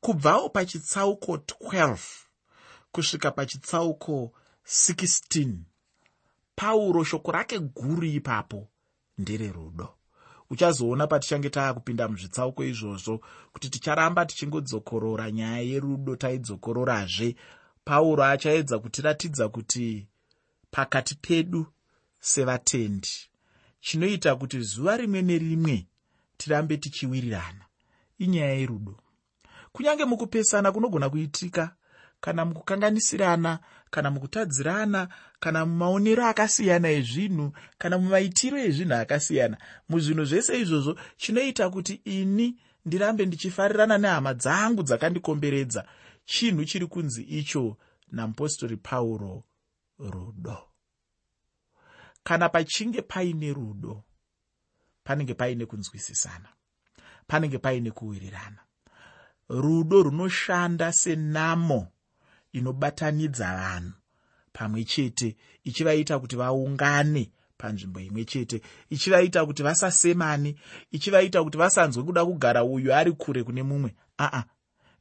Kubvawo 0.00 0.48
pachitsauko 0.48 1.36
12 1.36 1.98
kusvika 2.92 3.30
pachitsauko 3.30 4.32
16 4.66 5.54
pauro 6.56 7.04
shoko 7.04 7.32
rake 7.32 7.58
guru 7.58 8.04
ipapo 8.06 8.68
ndererudo 9.18 9.94
uchazoona 10.52 11.06
patichange 11.06 11.50
taakupinda 11.50 12.08
muzvitsauko 12.08 12.64
izvozvo 12.64 13.20
kuti 13.52 13.70
ticharamba 13.70 14.26
tichingodzokorora 14.26 15.30
nyaya 15.30 15.60
yerudo 15.60 16.16
taidzokororazve. 16.16 17.36
Pauro 17.84 18.24
achaedza 18.24 18.78
kutiratidza 18.78 19.48
kuti 19.48 20.06
pakati 20.70 21.14
pedu 21.14 21.66
sevatendi 22.20 23.08
chinoita 23.80 24.36
kuti 24.36 24.60
zuva 24.60 24.96
rimwe 24.96 25.22
nerimwe 25.22 25.86
tirambe 26.36 26.76
tichiwirirana 26.76 27.64
inyaya 28.18 28.54
yerudo. 28.54 28.94
Kunyange 29.72 30.04
mukupesana 30.04 30.72
kunogona 30.72 31.10
kuitika 31.10 31.74
kana 32.22 32.44
mukukanganisirana 32.44 33.58
kana 33.90 34.10
mukutadzirana 34.10 35.08
kana 35.40 35.66
mumaonero 35.66 36.22
akasiyana 36.26 36.88
ezvinhu 36.98 37.52
kana 37.78 37.98
mumaitiro 37.98 38.58
ezvinhu 38.58 38.94
akasiyana. 38.94 39.56
Muzvinhu 39.88 40.24
zvese 40.24 40.60
izvozvo 40.62 40.92
chinoita 41.16 41.70
kuti 41.70 41.94
ini 42.04 42.56
ndirambe 42.86 43.26
ndichifarirana 43.26 43.98
nehama 43.98 44.34
dzangu 44.34 44.82
dzakandikomberedza 44.82 45.82
chinhu 46.24 46.64
chiri 46.64 46.86
kunzi 46.86 47.22
icho 47.22 47.76
namupostori 48.12 48.76
pauro 48.76 49.44
rudo. 49.98 50.58
Kana 52.22 52.48
pachinge 52.48 53.02
paine 53.02 53.52
rudo 53.52 54.04
panenge 55.04 55.34
paine 55.34 55.66
kunzwisisana 55.66 56.48
panenge 57.26 57.58
paine 57.58 57.90
kuwirirana. 57.90 58.62
Rudo 59.48 60.02
runoshanda 60.02 60.92
senamo 60.92 61.88
inobatanidza 62.52 63.56
vanhu 63.56 63.92
pamwe 64.52 64.84
chete 64.84 65.36
ichivaita 65.64 66.18
kuti 66.18 66.36
vaungane 66.36 67.30
panzvimbo 67.58 68.00
imwe 68.00 68.24
chete 68.24 68.62
ichivaita 68.90 69.46
kuti 69.46 69.62
vasasemane 69.62 70.54
ichivaita 70.90 71.44
kuti 71.44 71.58
vasanzwe 71.58 72.02
kuda 72.02 72.24
kugara 72.24 72.64
uyu 72.64 72.94
ari 72.94 73.12
kure 73.12 73.44
kune 73.44 73.62
mumwe. 73.62 73.94
Aa 74.18 74.44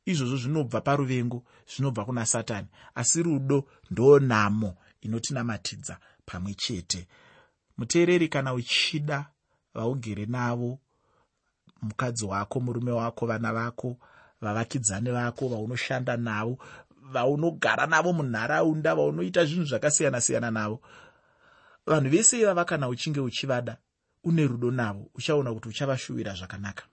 izvozvo 0.05 0.37
zvinobva 0.37 0.81
paruvengo 0.81 1.43
zvinobva 1.71 2.05
kuna 2.05 2.25
satani. 2.25 2.67
Asi 2.95 3.23
rudo 3.23 3.67
ndo 3.91 4.19
nhamo 4.19 4.75
inotinamatidza 5.01 5.97
pamwe 6.25 6.53
chete. 6.53 7.07
Muteereri 7.77 8.27
kana 8.27 8.53
uchida 8.53 9.25
vaugere 9.73 10.25
navo 10.25 10.79
mukadzi 11.81 12.25
wako 12.25 12.59
murume 12.59 12.91
wako 12.91 13.25
vana 13.25 13.53
vako 13.53 13.97
vavakidzani 14.41 15.11
vako 15.11 15.47
vaunoshanda 15.47 16.17
navo 16.17 16.57
vaunogara 17.13 17.87
navo 17.87 18.13
munharaunda 18.13 18.95
vaunoita 18.95 19.45
zvinhu 19.45 19.65
zvakasiyana-siyana 19.65 20.51
navo. 20.51 20.81
Vanhu 21.85 22.09
vese 22.09 22.39
ivava 22.39 22.65
kana 22.65 22.87
uchinge 22.87 23.19
uchivada 23.19 23.77
une 24.23 24.47
rudo 24.47 24.71
navo 24.71 25.09
uchaona 25.15 25.53
kuti 25.53 25.69
uchavashuvira 25.69 26.33
zvakanaka. 26.33 26.83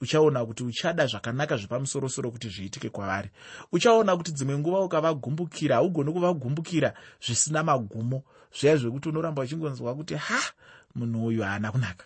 Uchaona 0.00 0.46
kuti 0.46 0.64
uchada 0.64 1.06
zvakanaka 1.06 1.56
zvepamusorosoro 1.56 2.30
kuti 2.30 2.48
zviitike 2.48 2.90
kwavari. 2.90 3.30
Uchaona 3.72 4.16
kuti 4.16 4.32
dzimwe 4.32 4.58
nguva 4.58 4.80
ukavagumbukira 4.80 5.76
haugoni 5.76 6.12
kuvagumbukira 6.12 6.94
zvisina 7.26 7.62
magumo. 7.62 8.22
Zviya 8.58 8.76
zvekuti 8.76 9.08
unoramba 9.08 9.42
uchingonzwa 9.42 9.94
kuti 9.94 10.14
ha 10.14 10.40
munhu 10.94 11.26
uyu 11.26 11.42
haana 11.42 11.72
kunaka. 11.72 12.04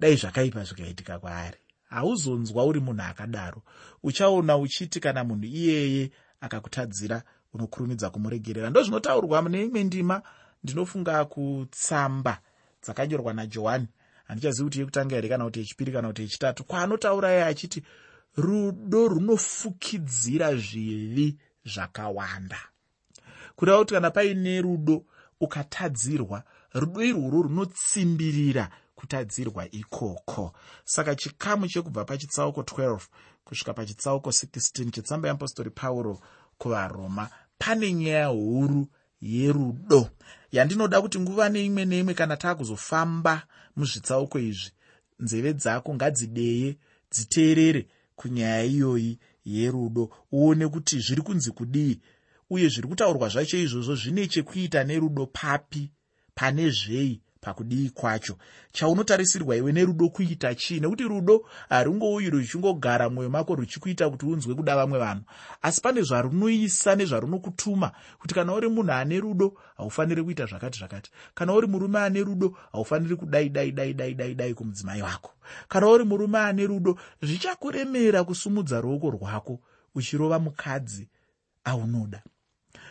Dai 0.00 0.16
zvakaipa 0.16 0.64
zvikaitika 0.64 1.18
kwaari. 1.18 1.58
Hauzonzwa 1.90 2.64
uri 2.64 2.80
munhu 2.80 3.02
akadaro. 3.02 3.62
Uchaona 4.02 4.56
uchiti 4.56 5.00
kana 5.00 5.24
munhu 5.24 5.44
iyeye 5.44 6.10
akakutadzira 6.40 7.22
unokurumidza 7.54 8.10
kumuregerera. 8.10 8.70
Ndo 8.70 8.82
zvinotaurwa 8.82 9.42
mune 9.42 9.64
imwe 9.64 9.84
ndima 9.84 10.22
ndinofunga 10.64 11.24
kutsamba 11.24 12.38
dzakanyorwa 12.82 13.32
najohani. 13.32 13.88
Handichazivi 14.24 14.64
kuti 14.64 14.78
yekutanga 14.78 15.14
here 15.14 15.28
kana 15.28 15.44
kuti 15.44 15.58
yechipiri 15.58 15.92
kana 15.92 16.08
kuti 16.08 16.22
yechitatu. 16.22 16.64
Kwaanotaura 16.64 17.32
iye 17.32 17.44
achiti 17.44 17.82
rudo 18.36 19.08
runofukidzira 19.08 20.54
zvivi 20.56 21.36
zvakawanda. 21.64 22.58
Kureva 23.56 23.78
kuti 23.78 23.94
kana 23.94 24.10
paine 24.10 24.62
rudo 24.62 25.04
ukatadzirwa 25.40 26.42
rudo 26.74 27.02
irworwo 27.02 27.42
runotsimbirira 27.42 28.70
kutadzirwa 28.94 29.70
ikoko. 29.70 30.52
Saka 30.84 31.14
chikamu 31.14 31.68
chekubva 31.68 32.04
pachitsauko 32.04 32.60
12 32.60 33.00
kusvika 33.44 33.74
pachitsauko 33.74 34.30
16 34.30 34.90
chetsamba 34.90 35.28
yeapostori 35.28 35.70
pauro 35.70 36.20
kuvaroma. 36.58 37.28
Pane 37.58 37.92
nyaya 37.92 38.26
huru 38.26 38.88
yerudo. 39.20 40.10
Yandinoda 40.52 41.00
kuti 41.00 41.20
nguva 41.20 41.48
neimwe 41.48 41.84
neimwe 41.84 42.14
kana 42.14 42.36
taakuzofamba 42.36 43.42
muzvitsauko 43.76 44.38
izvi 44.38 44.70
nzeve 45.18 45.52
dzako 45.52 45.94
ngadzideye 45.94 46.76
dziteerere 47.12 47.86
kunyaya 48.16 48.64
iyoyi 48.64 49.18
yerudo. 49.44 50.10
Uone 50.32 50.68
kuti 50.68 51.00
zviri 51.00 51.22
kunzi 51.22 51.50
kudii 51.50 52.00
uye 52.50 52.68
zviri 52.68 52.88
kutaurwa 52.88 53.28
zvacho 53.28 53.58
izvozvo 53.58 53.94
zvine 53.94 54.26
chekuita 54.26 54.84
nerudo 54.84 55.26
papi 55.26 55.90
pane 56.34 56.70
zvei 56.70 57.20
pakudii 57.40 57.90
kwacho. 57.90 58.36
Chaunotarisirwa 58.72 59.56
iwe 59.56 59.72
nerudo 59.72 60.08
kuita 60.08 60.54
chii 60.54 60.80
nekuti 60.80 61.02
rudo 61.02 61.46
harungouyi 61.68 62.30
ruchingogara 62.30 63.08
mwoyo 63.10 63.30
mako 63.30 63.54
ruchikuita 63.54 64.10
kuti 64.10 64.26
unzwe 64.26 64.54
kuda 64.54 64.76
vamwe 64.76 64.98
vanhu. 64.98 65.22
Asi 65.62 65.80
pane 65.80 66.02
zvarunoisa 66.02 66.94
nezvarunokutuma 66.96 67.92
kuti 68.18 68.34
kana 68.34 68.54
uri 68.54 68.68
munhu 68.68 68.92
ane 68.92 69.20
rudo 69.20 69.54
haufaniri 69.76 70.22
kuita 70.22 70.46
zvakati 70.46 70.78
zvakati. 70.78 71.10
Kana 71.34 71.52
uri 71.52 71.66
murume 71.66 71.98
ane 71.98 72.20
rudo 72.22 72.56
haufaniri 72.72 73.16
kudai 73.16 73.48
dai 73.48 73.72
dai 73.72 73.94
dai 73.94 74.14
dai 74.14 74.34
dai 74.34 74.54
kumudzimai 74.54 75.02
wako. 75.02 75.30
Kana 75.68 75.88
uri 75.88 76.04
murume 76.04 76.38
ane 76.38 76.66
rudo 76.66 76.98
zvichakuremera 77.22 78.24
kusumudza 78.24 78.80
ruoko 78.80 79.10
rwako 79.10 79.60
uchirova 79.94 80.38
mukadzi 80.38 81.08
aunoda. 81.64 82.22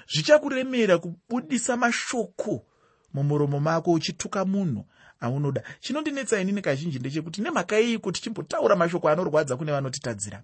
Zvichakuremera 0.07 0.97
kubudisa 0.97 1.77
mashoko 1.77 2.65
mumuromo 3.13 3.59
mako 3.59 3.91
uchituka 3.91 4.45
munhu 4.45 4.85
aunoda. 5.19 5.63
Chinondinetsa 5.79 6.41
inini 6.41 6.61
kazhinji 6.61 6.99
ndechekuti 6.99 7.41
nemhaka 7.41 7.79
iiko 7.79 8.11
tichimbotaura 8.11 8.75
mashoko 8.75 9.09
anorwadza 9.09 9.57
kune 9.57 9.71
vanotitadzira. 9.71 10.41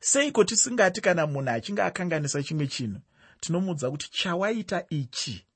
Seiko 0.00 0.44
tisingati 0.44 1.00
kana 1.00 1.26
munhu 1.26 1.50
achinge 1.50 1.82
akanganisa 1.82 2.42
chimwe 2.42 2.66
chinhu 2.66 3.00
tinomuudza 3.40 3.90
kuti 3.90 4.10
chawaita 4.10 4.84
ichi? 4.90 5.46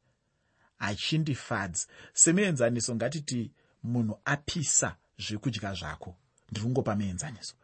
Hachindifadzi. 0.79 1.87
Semuenzaniso 2.13 2.95
ngatiti 2.95 3.51
munhu 3.83 4.21
apisa 4.25 4.97
zvekudya 5.19 5.75
zvako. 5.75 6.17
Ndiri 6.51 6.65
kungopa 6.65 6.97
muenzaniso. 6.97 7.55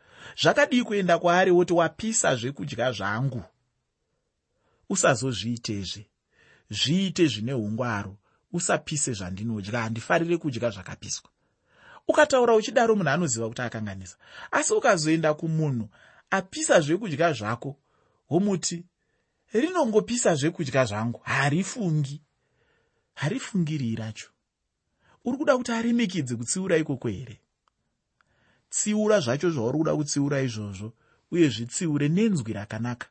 Zvakadii 0.43 0.83
kuenda 0.83 1.19
kwaari 1.19 1.51
woti 1.51 1.73
wapisa 1.73 2.37
zvekudya 2.37 2.93
zvangu? 2.93 3.43
Usazozviitezve 4.89 6.07
zviite 6.71 7.27
zvine 7.27 7.55
ungwaro 7.55 8.17
usapise 8.53 9.13
zvandinodya 9.13 9.81
handifariri 9.81 10.39
kudya 10.39 10.71
zvakapiswa. 10.71 11.31
Ukataura 12.09 12.55
uchidaro 12.55 12.95
munhu 12.95 13.11
anoziva 13.11 13.49
kuti 13.49 13.63
akanganisa 13.63 14.17
asi 14.51 14.73
ukazoenda 14.75 15.35
kumunhu 15.35 15.89
apisa 16.31 16.81
zvekudya 16.81 17.33
zvako 17.33 17.77
womuti 18.31 18.85
rinongopisa 19.53 20.35
zvekudya 20.35 20.85
zvangu 20.85 21.21
harifungi 21.25 22.23
harifungiri 23.15 23.97
racho 23.97 24.29
uri 25.25 25.39
kuda 25.39 25.57
kuti 25.57 25.73
aremekidze 25.73 26.37
kutsiura 26.37 26.77
ikoko 26.77 27.09
here? 27.09 27.41
Tsiura 28.71 29.21
zvacho 29.21 29.51
zvauri 29.51 29.79
kuda 29.79 29.97
kutsiura 29.97 30.41
izvozvo 30.41 30.93
uye 31.31 31.49
zvitsiure 31.49 32.09
nenzwi 32.09 32.53
rakanaka 32.53 33.07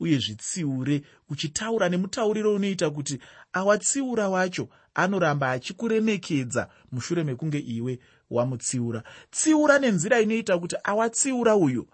uye 0.00 0.18
zvitsiure 0.18 1.02
uchitaura 1.28 1.88
nemutauriro 1.88 2.54
unoita 2.54 2.90
kuti 2.90 3.18
awatsiura 3.52 4.28
wacho 4.28 4.68
anoramba 4.94 5.50
achikuremekedza 5.50 6.68
mushure 6.92 7.24
mekunge 7.24 7.58
iwe 7.58 7.98
wamutsiura. 8.30 9.02
Tsiura 9.30 9.78
nenzira 9.78 10.20
inoita 10.20 10.58
kuti 10.58 10.76
awatsiura 10.84 11.56
uyu 11.56 11.88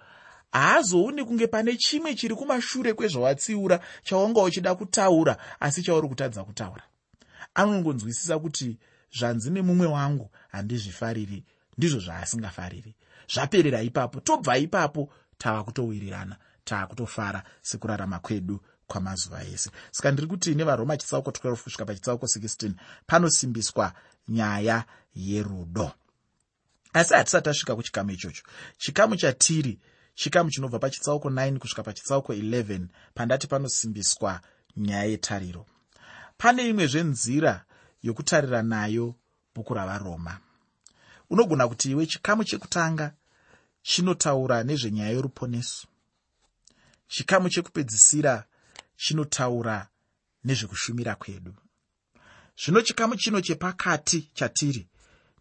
haazooni 0.53 1.25
kunge 1.25 1.47
pane 1.47 1.77
chimwe 1.77 2.15
chiri 2.15 2.35
kumashure 2.35 2.93
kwezvawatsiura 2.93 3.81
chawanga 4.03 4.43
uchida 4.43 4.75
kutaura 4.75 5.37
asi 5.61 5.83
chauri 5.83 6.09
kutadza 6.09 6.45
kutaura. 6.45 6.83
Anongonzwisisa 7.55 8.39
kuti 8.39 8.79
zvanzi 9.19 9.51
nemumwe 9.51 9.87
wangu 9.87 10.31
handizvifariri 10.49 11.45
ndizvo 11.79 12.01
zvaasingafariri 12.01 12.95
zvaperera 13.35 13.83
ipapo 13.83 14.21
tobva 14.21 14.59
ipapo 14.59 15.13
tava 15.39 15.65
kutowirirana 15.65 16.37
taakutofara 16.65 17.45
sekurarama 17.63 18.19
kwedu 18.19 18.61
kwamazuva 18.87 19.45
ese. 19.45 19.71
Saka 19.91 20.11
ndiri 20.11 20.27
kuti 20.29 20.55
nevaroma 20.55 20.97
chitsauko 20.97 21.31
12 21.31 21.57
kusvika 21.63 21.85
pachitsauko 21.85 22.27
16 22.27 22.73
panosimbiswa 23.07 23.93
nyaya 24.29 24.85
yerudo. 25.15 25.93
Asi 26.93 27.15
hatisati 27.15 27.45
tasvika 27.45 27.77
kuchikamu 27.77 28.11
ichocho. 28.11 28.43
Chikamu 28.79 29.17
chatiri 29.17 29.79
chikamu 30.15 30.51
chinobva 30.51 30.79
pachitsauko 30.79 31.31
9 31.31 31.59
kusvika 31.59 31.83
pachitsauko 31.83 32.33
11 32.33 32.87
pandati 33.15 33.47
panosimbiswa 33.47 34.41
nyaya 34.77 35.05
yetariro. 35.05 35.67
Pane 36.39 36.69
imwezve 36.69 37.03
nzira 37.03 37.65
yokutarira 38.03 38.63
nayo 38.63 39.15
bhuku 39.55 39.75
ravaroma. 39.75 40.39
Unogona 41.31 41.69
kuti 41.69 41.91
iwe 41.91 42.07
chikamu 42.07 42.45
chekutanga 42.45 43.13
chinotaura 43.83 44.63
nezvenyaya 44.65 45.11
yoruponeso 45.11 45.87
chikamu 47.09 47.49
chekupedzisira 47.49 48.45
chinotaura 48.97 49.89
nezvekushumira 50.45 51.15
kwedu. 51.15 51.55
Zvino 52.57 52.83
chikamu 52.83 53.17
chino 53.17 53.41
chepakati 53.41 54.31
chatiri 54.35 54.89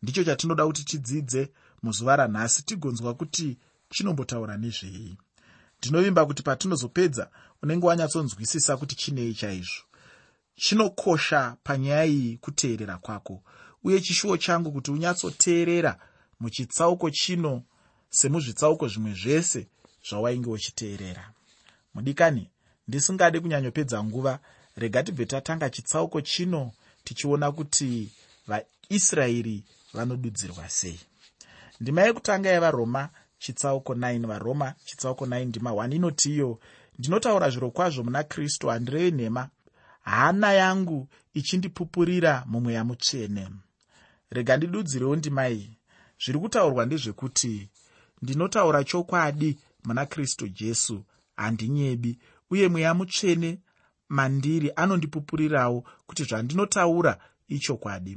ndicho 0.02 0.24
chatinoda 0.24 0.65
kuti 0.65 0.84
tidzidze 0.84 1.52
muzuva 1.84 2.15
ranhasi 2.15 2.63
tigonzwa 2.63 3.13
kuti 3.13 3.58
chinombotaura 3.89 4.58
nezvei. 4.58 5.17
Ndinovimba 5.80 6.26
kuti 6.26 6.43
patinozopedza 6.43 7.30
unenge 7.62 7.86
wanyatsonzwisisa 7.86 8.78
kuti 8.78 8.95
chinei 8.95 9.34
chaizvo. 9.34 9.84
Chinokosha 10.56 11.58
panyaya 11.63 12.06
iyi 12.06 12.38
kuteerera 12.38 12.97
kwako 12.97 13.43
uye 13.84 14.02
chishuwo 14.02 14.38
changu 14.38 14.71
kuti 14.71 14.91
unyatsoteerera 14.91 16.00
muchitsauko 16.39 17.10
chino 17.10 17.63
semuzvitsauko 18.10 18.88
zvimwe 18.88 19.13
zvese 19.13 19.67
zvawainge 20.08 20.50
uchiteerera 20.50 21.34
mudikani 21.93 22.49
ndisingade 22.88 23.39
kunyanyopedza 23.39 24.04
nguva. 24.04 24.39
Rega 24.75 25.04
tibve 25.04 25.25
tatanga 25.25 25.69
chitsauko 25.69 26.21
chino 26.21 26.71
tichiona 27.04 27.51
kuti 27.51 28.12
vaisraeri 28.47 29.63
vanodudzirwa 29.93 30.69
sei. 30.69 30.99
Ndima 31.80 32.01
yekutanga 32.01 32.49
yevaroma 32.49 33.10
chitsauko 33.39 33.93
9 33.93 34.27
varoma 34.27 34.73
chitsauko 34.86 35.25
9 35.25 35.45
ndima 35.45 35.71
1 35.71 35.95
inoti 35.95 36.34
iyo 36.34 36.60
ndinotaura 36.99 37.49
zviro 37.49 37.71
kwazvo 37.71 38.04
muna 38.04 38.23
kristu 38.23 38.67
handirevi 38.67 39.12
nhema. 39.12 39.49
Hana 40.01 40.54
yangu 40.54 41.08
ichindipupurira 41.34 42.43
mumweya 42.47 42.84
mutsvene 42.84 43.47
rega 44.32 44.58
ndidudzirewo 44.58 45.15
ndima 45.15 45.49
iyi 45.49 45.77
zviri 46.21 46.39
kutaurwa 46.39 46.86
ndezvekuti 46.86 47.69
ndinotaura 48.21 48.84
chokwadi 48.84 49.60
muna 49.86 50.06
kristu 50.06 50.47
jesu 50.47 51.04
handinyebi 51.41 52.19
uye 52.51 52.67
mweya 52.67 52.93
mutsvene 52.93 53.60
mandiri 54.10 54.71
anondipupurirawo 54.75 55.80
kuti 56.08 56.23
zvandinotaura 56.23 57.13
ichokwadi 57.47 58.13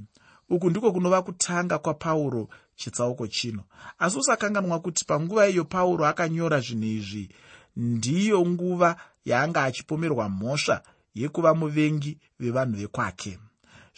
uku 0.48 0.70
ndiko 0.70 0.92
kunova 0.92 1.22
kutanga 1.22 1.78
kwapauro 1.78 2.48
chitsauko 2.76 3.26
chino. 3.26 3.64
Asi 3.98 4.18
usakanganwa 4.18 4.80
kuti 4.80 5.04
panguva 5.04 5.48
iyo 5.48 5.64
pauro 5.64 6.06
akanyora 6.06 6.60
zvinhu 6.60 6.84
izvi 6.84 7.28
ndiyo 7.76 8.46
nguva 8.46 8.96
yaanga 9.24 9.64
achipomerwa 9.64 10.28
mhosva 10.28 10.82
yekuva 11.14 11.54
muvengi 11.54 12.18
vevanhu 12.40 12.76
vekwake. 12.76 13.38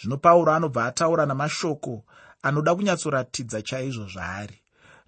Zvino 0.01 0.17
pauro 0.17 0.53
anobva 0.53 0.87
ataura 0.87 1.27
namashoko 1.27 2.05
anoda 2.43 2.75
kunyatsoratidza 2.75 3.63
chaizvo 3.63 4.09
zvaari. 4.09 4.61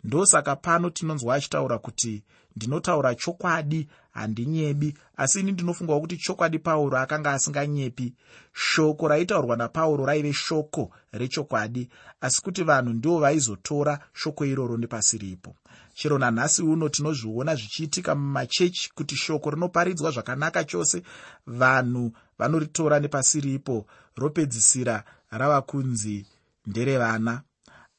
Ndosaka 0.04 0.56
pano 0.56 0.90
tinonzwa 0.90 1.34
achitaura 1.34 1.78
kuti 1.78 2.22
ndinotaura 2.58 3.14
chokwadi 3.14 3.88
handinyebi. 4.10 4.94
Asi 5.16 5.40
ini 5.40 5.52
ndinofungawo 5.52 6.00
kuti 6.00 6.16
chokwadi 6.16 6.58
pauro 6.58 6.98
akanga 6.98 7.32
asinganyepi. 7.32 8.14
Shoko 8.52 9.08
raitaurwa 9.08 9.56
napauro 9.56 10.06
raive 10.06 10.32
shoko 10.32 10.90
rechokwadi 11.12 11.88
asi 12.20 12.42
kuti 12.42 12.62
vanhu 12.62 12.92
ndivo 12.92 13.18
vaizotora 13.20 13.98
shoko 14.12 14.44
iroro 14.44 14.76
nepasi 14.76 15.18
ripo 15.18 15.54
chero 15.94 16.18
nanhasi 16.18 16.62
uno 16.62 16.88
tinozviona 16.88 17.54
zvichiitika 17.54 18.14
mumachechi 18.14 18.90
kuti 18.94 19.16
shoko 19.16 19.50
rinoparidzwa 19.50 20.10
zvakanaka 20.10 20.64
chose. 20.64 21.02
Vanhu 21.46 22.12
vanoritora 22.38 23.00
nepasi 23.00 23.40
ripo 23.40 23.86
ropedzisira 24.16 25.04
rava 25.30 25.62
kunzi 25.62 26.26
nderevana. 26.66 27.42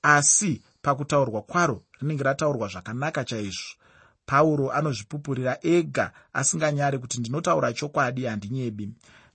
Asi 0.01 0.61
pakutaurwa 0.81 1.41
kwaro 1.41 1.83
rinenge 2.01 2.23
rataurwa 2.23 2.67
zvakanaka 2.67 3.23
chaizvo 3.23 3.78
pauro 4.29 4.71
anozvipupurira 4.71 5.57
ega 5.61 6.11
asinganyari 6.33 6.97
kuti 6.99 7.19
ndinotaura 7.19 7.73
chokwadi 7.73 8.25
handinyebi. 8.25 8.89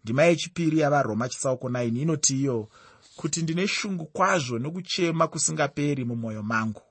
Ndima 0.04 0.22
yechipiri 0.24 0.78
yavaroma 0.78 1.28
chitsauko 1.28 1.68
9 1.68 2.00
inoti 2.02 2.40
iyo 2.40 2.68
kuti 3.16 3.42
ndine 3.42 3.66
shungu 3.68 4.04
kwazvo 4.06 4.58
nokuchema 4.58 5.28
kusingaperi 5.28 6.04
mumwoyo 6.04 6.42
mangu. 6.42 6.82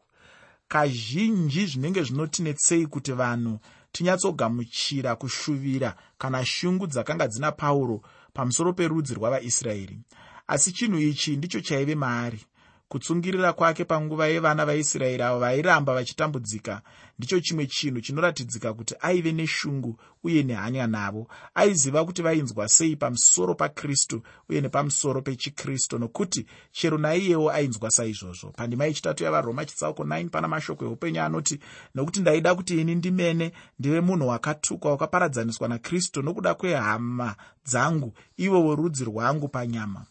Kazhinji 0.67 1.65
zvinenge 1.65 2.03
zvinotinetsei 2.03 2.87
kuti 2.87 3.11
vanhu 3.11 3.59
tinyatsogamuchira 3.91 5.15
kushuvira 5.15 5.95
kana 6.17 6.45
shungu 6.45 6.87
dzakanga 6.87 7.27
dzina 7.27 7.51
pauro 7.51 8.01
pamusoro 8.33 8.73
perudzi 8.73 9.13
rwavaisraeri. 9.13 9.99
Asi 10.47 10.71
chinhu 10.71 10.99
ichi 10.99 11.37
ndicho 11.37 11.61
chaive 11.61 11.95
maari 11.95 12.45
kutsungirira 12.93 13.53
kwake 13.53 13.85
panguva 13.85 14.27
yevana 14.27 14.65
vaisraeri 14.65 15.23
avo 15.23 15.39
vairamba 15.39 15.93
vachitambudzika 15.93 16.81
ndicho 17.19 17.39
chimwe 17.39 17.65
chinhu 17.67 18.01
chinoratidzika 18.01 18.73
kuti 18.73 18.95
aive 19.01 19.31
neshungu 19.31 19.99
uye 20.23 20.43
nehanya 20.43 20.87
navo. 20.87 21.27
Aiziva 21.55 22.05
kuti 22.05 22.21
vainzwa 22.21 22.67
sei 22.67 22.95
pamusoro 22.95 23.55
pakristu 23.55 24.21
uye 24.49 24.61
nepamusoro 24.61 25.21
pechikristu 25.21 25.99
nokuti 25.99 26.45
chero 26.71 26.97
naiyewo 26.97 27.51
ainzwa 27.51 27.91
saizvozvo. 27.91 28.51
Pandima 28.51 28.85
yechitatu 28.85 29.23
yavaroma 29.23 29.65
chitsauko 29.65 30.03
9 30.03 30.29
pana 30.29 30.47
mashoko 30.47 30.85
eupenyu 30.85 31.21
anoti 31.21 31.59
nokuti 31.95 32.19
ndaida 32.19 32.55
kuti 32.55 32.81
ini 32.81 32.95
ndimene 32.95 33.51
ndive 33.79 34.01
munhu 34.01 34.27
wakatukwa 34.27 34.91
wakaparadzaniswa 34.91 35.67
nakristu 35.67 36.21
nokuda 36.21 36.53
kwehama 36.53 37.35
dzangu 37.65 38.13
ivo 38.37 38.65
worudzi 38.65 39.03
rwangu 39.05 39.47
panyama 39.47 40.05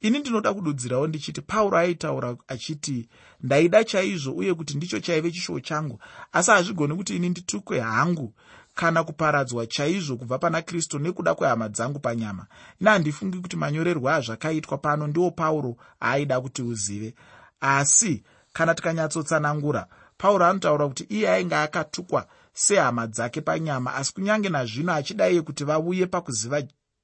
ini 0.00 0.18
ndinoda 0.18 0.54
kududzirawo 0.54 1.06
ndichiti 1.06 1.40
pauro 1.40 1.78
aitaura 1.78 2.36
achiti 2.48 3.08
ndaida 3.40 3.84
chaizvo 3.84 4.32
uye 4.32 4.54
kuti 4.54 4.76
ndicho 4.76 5.00
chaive 5.00 5.30
chishuwo 5.30 5.60
changu. 5.60 6.00
Asi 6.32 6.50
hazvigoni 6.50 6.94
kuti 6.96 7.16
ini 7.16 7.28
nditukwe 7.28 7.80
hangu 7.80 8.34
kana 8.74 9.04
kuparadzwa 9.04 9.66
chaizvo 9.66 10.16
kubva 10.16 10.38
pana 10.38 10.62
kristu 10.62 10.98
nekuda 10.98 11.34
kwehama 11.34 11.68
dzangu 11.68 11.98
panyama. 11.98 12.46
Ina 12.80 12.90
handifungi 12.90 13.38
kuti 13.38 13.56
manyorerwo 13.56 14.10
azvakaitwa 14.10 14.78
pano 14.78 15.06
ndiwo 15.06 15.30
pauro 15.30 15.76
aaida 16.02 16.40
kuti 16.40 16.62
uzive. 16.62 17.14
Asi 17.60 18.22
kana 18.52 18.74
tikanyatsotsanangura 18.74 19.86
pauro 20.18 20.46
anotaura 20.46 20.88
kuti 20.88 21.04
iye 21.08 21.30
ainge 21.30 21.54
akatukwa 21.56 22.26
sehama 22.52 23.06
dzake 23.06 23.40
panyama 23.40 23.94
asi 23.94 24.12
kunyange 24.14 24.48
nazvino 24.48 24.92
achidaiye 24.92 25.42
kuti 25.42 25.64
vauye 25.64 26.06
pakuziva 26.06 26.62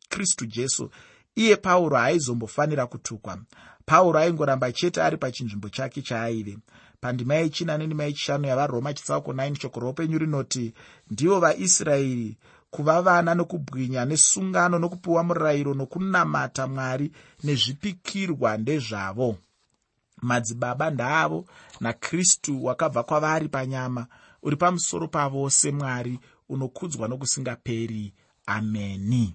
kristu 0.09 0.47
jesu 0.47 0.91
iye 1.37 1.57
pauro 1.57 1.97
haaizombofanira 1.97 2.87
kutukwa. 2.87 3.39
Pauro 3.87 4.19
aingoramba 4.19 4.73
chete 4.73 5.03
ari 5.03 5.17
pachinzvimbo 5.17 5.69
chake 5.69 6.03
chaaive. 6.03 6.59
Pandima 7.01 7.35
yechina 7.35 7.79
nendima 7.79 8.05
yechishanu 8.05 8.47
yavaroma 8.47 8.95
chitsauko 8.95 9.33
9 9.33 9.61
shoko 9.61 9.81
roupenyu 9.81 10.19
rinoti 10.19 10.75
ndivo 11.11 11.41
vaisraeri 11.41 12.37
kuva 12.71 13.03
vana 13.03 13.35
nokubwinya 13.35 14.05
nesungano 14.05 14.79
nokupiwa 14.79 15.23
murayiro 15.25 15.75
nokunamata 15.75 16.67
mwari 16.67 17.13
nezvipikirwa 17.45 18.57
ndezvavo. 18.57 19.37
Madzibaba 20.23 20.91
ndaavo 20.91 21.45
nakristu 21.81 22.65
wakabva 22.65 23.03
kwavari 23.03 23.49
panyama 23.49 24.07
uri 24.43 24.57
pamusoro 24.57 25.09
pavose 25.09 25.71
mwari 25.73 26.19
unokudzwa 26.49 27.09
nokusingaperi. 27.09 28.15
Ameni 28.47 29.35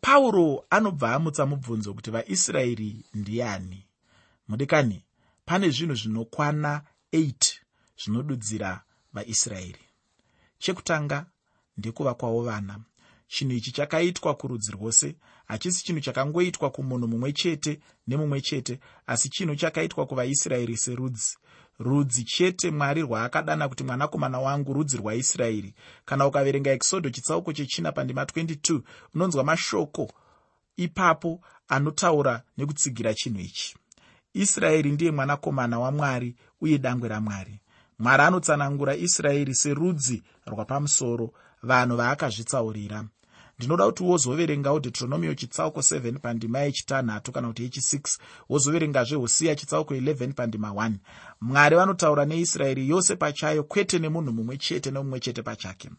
pauro 0.00 0.64
anobva 0.70 1.14
amutsa 1.14 1.46
mubvunzo 1.46 1.94
kuti 1.94 2.10
vaisraeri 2.10 3.04
ndiani? 3.14 3.86
Mudikani 4.48 5.04
pane 5.44 5.70
zvinhu 5.70 5.94
zvinokwana 5.94 6.82
8 7.12 7.54
zvinodudzira 8.00 8.82
vaisraeri. 9.12 9.84
Chekutanga 10.58 11.26
ndekuva 11.76 12.14
kwavo 12.14 12.42
vana. 12.42 12.80
Chinhu 13.28 13.52
ichi 13.52 13.72
chakaitwa 13.72 14.34
kurudzi 14.34 14.72
rwose. 14.72 15.16
Hachisi 15.46 15.84
chinhu 15.84 16.00
chakangoitwa 16.00 16.70
kumunhu 16.70 17.08
mumwe 17.08 17.32
chete 17.32 17.80
nemumwe 18.06 18.40
chete 18.40 18.80
asi 19.06 19.28
chinhu 19.28 19.56
chakaitwa 19.56 20.06
kuvaisraeri 20.06 20.76
serudzi 20.76 21.36
rudzi 21.78 22.24
chete 22.24 22.70
mwari 22.70 23.02
rwaakadana 23.02 23.68
kuti 23.68 23.84
mwanakomana 23.84 24.38
wangu 24.40 24.72
rudzi 24.72 24.96
rwaisraeri 24.96 25.74
kana 26.04 26.26
ukaverenga 26.26 26.70
ekisodho 26.70 27.10
chitsauko 27.10 27.52
chechina 27.52 27.92
pandima 27.92 28.24
22 28.24 28.80
unonzwa 29.14 29.44
mashoko 29.44 30.10
ipapo 30.76 31.40
anotaura 31.68 32.42
nekutsigira 32.56 33.14
chinhu 33.14 33.40
ichi. 33.40 33.76
Israeri 34.34 34.90
ndiye 34.90 35.10
mwanakomana 35.10 35.78
wamwari 35.78 36.36
uye 36.60 36.78
dangwe 36.78 37.08
ramwari 37.08 37.60
mwari 37.98 38.22
anotsanangura 38.22 38.96
israeri 38.96 39.54
serudzi 39.54 40.22
rwapamusoro 40.46 41.32
vanhu 41.62 41.96
vaakazvitsaurira 41.96 43.04
ndinoda 43.58 43.86
kuti 43.86 44.02
wozoverengawo 44.02 44.80
deuteronomio 44.80 45.34
chitsauko 45.34 45.80
7 45.80 46.18
pandima 46.18 46.58
yechitanhatu 46.58 47.32
kana 47.32 47.48
kuti 47.48 47.66
yechi6 47.66 48.18
wozoverengazve 48.48 49.16
hosiya 49.16 49.54
chitsauko 49.56 49.94
11 49.94 50.32
pandima 50.32 50.68
1 50.68 50.92
mwari 51.40 51.76
vanotaura 51.76 52.24
neisraeri 52.24 52.88
yose 52.88 53.16
pachayo 53.16 53.62
kwete 53.64 53.98
nemunhu 53.98 54.32
mumwe 54.32 54.56
chete 54.56 54.90
nemumwe 54.90 55.20
chete 55.20 55.42
pachake. 55.42 55.90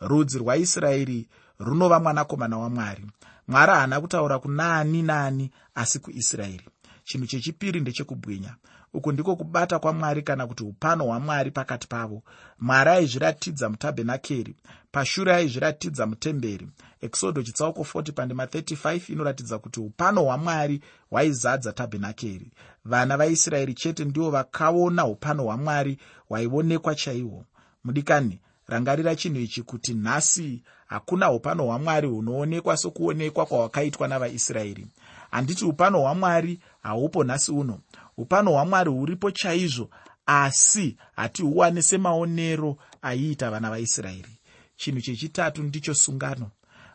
Rudzi 0.00 0.38
rwaisraeri 0.38 1.28
runova 1.58 2.00
mwanakomana 2.00 2.58
wamwari. 2.58 3.06
Mwari 3.48 3.72
haana 3.72 4.00
kutaura 4.00 4.38
kunaani 4.38 5.02
naani 5.02 5.50
asi 5.74 5.98
kuisraeri. 5.98 6.68
Chinhu 7.04 7.26
chechipiri 7.26 7.80
ndechekubwinya 7.80 8.54
uku 8.94 9.12
ndiko 9.12 9.36
kubata 9.36 9.78
kwamwari 9.78 10.22
kana 10.22 10.46
kuti 10.46 10.64
upano 10.64 11.04
hwamwari 11.04 11.50
pakati 11.50 11.86
pavo. 11.88 12.22
Mwari 12.60 12.90
aizviratidza 12.90 13.68
mutabhenakeri 13.68 14.56
pashure 14.92 15.34
aizviratidza 15.34 16.06
mutemberi. 16.06 16.68
Exodo 17.00 17.42
chitsauko 17.42 17.82
40 17.82 18.12
pandima 18.12 18.44
35 18.44 19.12
inoratidza 19.12 19.58
kuti 19.58 19.80
upano 19.80 20.22
hwamwari 20.24 20.80
hwaizadza 21.10 21.72
tabhenakeri. 21.72 22.52
Vana 22.84 23.16
vaisraeri 23.16 23.74
chete 23.74 24.04
ndivo 24.04 24.30
vakaona 24.30 25.06
upano 25.06 25.42
hwamwari 25.42 25.98
hwaionekwa 26.28 26.94
chaihwo 26.94 27.44
mudikani 27.84 28.40
rangarira 28.66 29.16
chinhu 29.16 29.40
ichi 29.40 29.62
kuti 29.62 29.94
nhasi 29.94 30.62
hakuna 30.86 31.30
upano 31.32 31.64
hwamwari 31.64 32.08
hunoonekwa 32.08 32.76
sokuonekwa 32.76 33.46
kwahwakaitwa 33.46 34.08
navaisraeri. 34.08 34.86
Handiti 35.30 35.64
upano 35.64 36.00
hwamwari 36.00 36.60
haupo 36.82 37.24
nhasi 37.24 37.52
uno 37.52 37.78
upano 38.16 38.50
hwamwari 38.52 38.90
huripo 38.90 39.30
chaizvo 39.30 39.90
asi 40.26 40.96
hatihuwane 41.16 41.82
semaonero 41.82 42.76
aiita 43.02 43.50
vana 43.50 43.70
vaisraeri. 43.70 44.38
Chinhu 44.76 45.00
chechitatu 45.00 45.62
ndicho 45.62 45.94
sungano. 45.94 46.50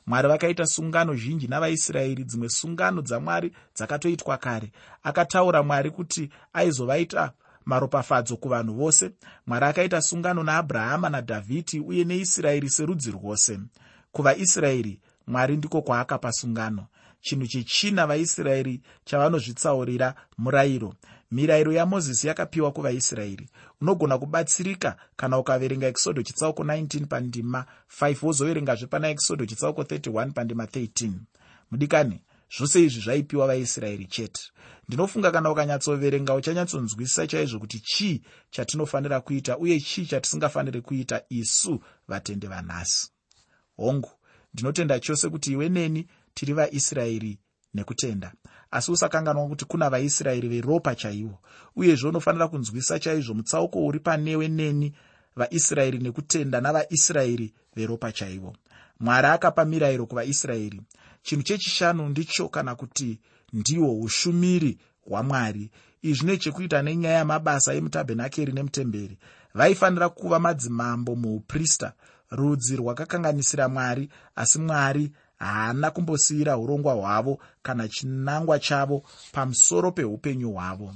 Mwari 0.05 0.27
vakaita 0.27 0.65
sungano 0.65 1.15
zhinji 1.15 1.47
navaisraeri 1.47 2.23
dzimwe 2.23 2.49
sungano 2.49 3.01
dzamwari 3.01 3.51
dzakatoitwa 3.75 4.37
kare. 4.37 4.71
Akataura 5.03 5.63
mwari 5.63 5.91
kuti 5.91 6.29
aizovaita 6.53 7.31
maropafadzo 7.65 8.37
kuvanhu 8.37 8.73
vose. 8.73 9.11
Mwari 9.47 9.65
akaita 9.65 10.01
sungano 10.01 10.43
naabrahama 10.43 11.09
nadhavhidhi 11.09 11.79
uye 11.79 12.03
neisraeri 12.03 12.69
serudzi 12.69 13.11
rwose. 13.11 13.59
Kuvaisraeri 14.11 14.99
mwari 15.27 15.57
ndiko 15.57 15.81
kwaakapa 15.81 16.31
sungano 16.31 16.85
chinhu 17.21 17.47
chechina 17.47 18.07
vaisraeri 18.07 18.81
chavanozvitsaurira 19.05 20.15
murayiro. 20.37 20.93
Mirayiro 21.31 21.71
yamozisi 21.73 22.27
yakapiwa 22.27 22.71
kuvaisraeri. 22.71 23.49
Unogona 23.81 24.17
kubatsirika 24.17 24.97
kana 25.15 25.37
ukaverenga 25.37 25.87
ekisodho 25.87 26.23
chitsauko 26.23 26.63
19 26.63 27.05
pandima 27.05 27.65
5 28.01 28.25
wozoverengazve 28.25 28.87
pana 28.87 29.09
ekisodho 29.09 29.45
chitsauko 29.45 29.81
31 29.81 30.31
pandima 30.31 30.65
13 30.65 31.11
mudikani 31.71 32.21
zvose 32.57 32.83
izvi 32.83 33.01
zvaipiwa 33.01 33.47
vaisraeri 33.47 34.05
chete. 34.05 34.41
Ndinofunga 34.87 35.31
kana 35.31 35.51
ukanyatsoverenga 35.51 36.35
uchanyatsonzwisisa 36.35 37.27
chaizvo 37.27 37.59
kuti 37.59 37.79
chii 37.79 38.21
chatinofanira 38.49 39.21
kuita 39.21 39.57
uye 39.57 39.79
chii 39.79 40.05
chatisingafaniri 40.05 40.81
kuita 40.81 41.21
isu 41.29 41.83
vatende 42.07 42.47
vanhasi. 42.47 43.11
Hongu 43.77 44.11
ndinotenda 44.53 44.99
chose 44.99 45.29
kuti 45.29 45.51
iwe 45.51 45.69
neni 45.69 46.07
tiri 46.39 46.53
vaisraeri 46.53 47.39
nekutenda. 47.73 48.33
Asi 48.71 48.91
usakanganwa 48.91 49.47
kuti 49.47 49.65
kuna 49.65 49.89
vaisraeri 49.89 50.47
veropa 50.47 50.95
chaivo 50.95 51.39
uyezve 51.75 52.07
unofanira 52.09 52.47
kunzwisa 52.47 52.99
chaizvo 52.99 53.33
mutsauko 53.33 53.85
uri 53.85 53.99
panewe 53.99 54.47
neni 54.47 54.93
vaisraeri 55.35 55.97
nekutenda 55.97 56.61
navaisraeri 56.61 57.53
veropa 57.75 58.11
chaivo. 58.11 58.55
Mwari 58.99 59.27
akapa 59.27 59.65
mirayiro 59.65 60.05
kuvaisraeri 60.05 60.81
chinhu 61.21 61.43
chechishanu 61.43 62.09
ndicho 62.09 62.49
kana 62.49 62.75
kuti 62.75 63.19
ndihwo 63.53 63.99
ushumiri 63.99 64.77
hwamwari. 65.01 65.71
Izvi 66.01 66.17
zvine 66.19 66.37
chekuita 66.37 66.81
nenyaya 66.81 67.17
yamabasa 67.17 67.73
emutabhenakeri 67.73 68.51
nemutemberi. 68.53 69.17
Vaifanira 69.53 70.09
kuva 70.09 70.39
madzimambo 70.39 71.15
muuprista 71.15 71.93
rudzi 72.31 72.75
rwakakanganisira 72.75 73.69
mwari 73.69 74.09
asi 74.35 74.59
mwari 74.59 75.11
haana 75.39 75.91
kumbosiyira 75.91 76.57
urongwa 76.57 76.93
hwavo 76.93 77.39
kana 77.61 77.87
chinangwa 77.87 78.59
chavo 78.59 79.03
pamusoro 79.31 79.91
peupenyu 79.91 80.51
hwavo. 80.53 80.95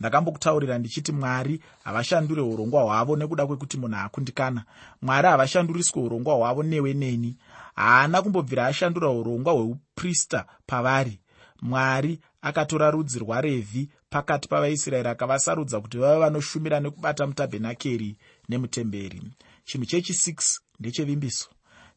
Ndakambokutaurira 0.00 0.78
ndichiti 0.78 1.12
mwari 1.12 1.60
havashandure 1.84 2.42
urongwa 2.42 2.82
hwavo 2.82 3.16
nekuda 3.16 3.46
kwekuti 3.46 3.76
munhu 3.76 3.96
akundikana 3.98 4.64
mwari 5.02 5.28
havashanduriswe 5.28 6.02
urongwa 6.02 6.34
hwavo 6.34 6.62
newe 6.62 6.94
neni. 6.94 7.36
Haana 7.74 8.22
kumbobvira 8.22 8.66
ashandura 8.66 9.10
urongwa 9.10 9.52
hweuprista 9.52 10.46
pavari. 10.66 11.20
Mwari 11.62 12.20
akatora 12.42 12.90
rudzi 12.90 13.18
rwarevhi 13.18 13.88
pakati 14.10 14.48
pavaisraeri 14.48 15.08
akavasarudza 15.08 15.80
kuti 15.80 15.98
vave 15.98 16.20
vanoshumira 16.20 16.80
nekubata 16.80 17.26
mutabhenakeri 17.26 18.16
nemutemberi. 18.48 19.22
Chinhu 19.64 19.84
chechi6 19.84 20.58
ndechevimbiso 20.80 21.48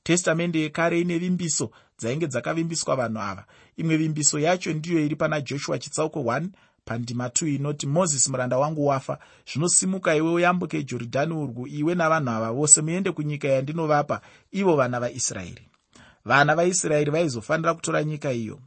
testamende 0.03 0.59
yekare 0.59 1.01
ine 1.01 1.17
vimbiso 1.17 1.71
dzainge 1.99 2.27
dzakavimbiswa 2.27 2.95
vanhu 2.95 3.19
ava. 3.21 3.45
Imwe 3.77 3.97
vimbiso 3.97 4.39
yacho 4.39 4.73
ndiyo 4.73 4.99
iri 5.05 5.15
pana 5.15 5.41
joshua 5.41 5.79
chitsauko 5.79 6.19
1 6.19 6.47
pandima 6.85 7.27
2 7.27 7.55
inoti 7.55 7.87
mozisi 7.87 8.31
muranda 8.31 8.57
wangu 8.57 8.85
wafa. 8.87 9.19
Zvinosimuka 9.53 10.15
iwe 10.15 10.31
uyambuke 10.31 10.83
jorodhani 10.83 11.33
urwu 11.33 11.67
iwe 11.67 11.95
navanhu 11.95 12.29
ava 12.29 12.51
vose 12.51 12.81
muende 12.81 13.11
kunyika 13.11 13.47
yandinovapa 13.47 14.21
ivo 14.51 14.75
vana 14.75 14.99
vaisraeri 14.99 15.67
vana 16.25 16.55
vaisraeri 16.55 17.11
vaizofanira 17.11 17.73
kutora 17.73 18.03
nyika 18.03 18.31
iyo. 18.33 18.59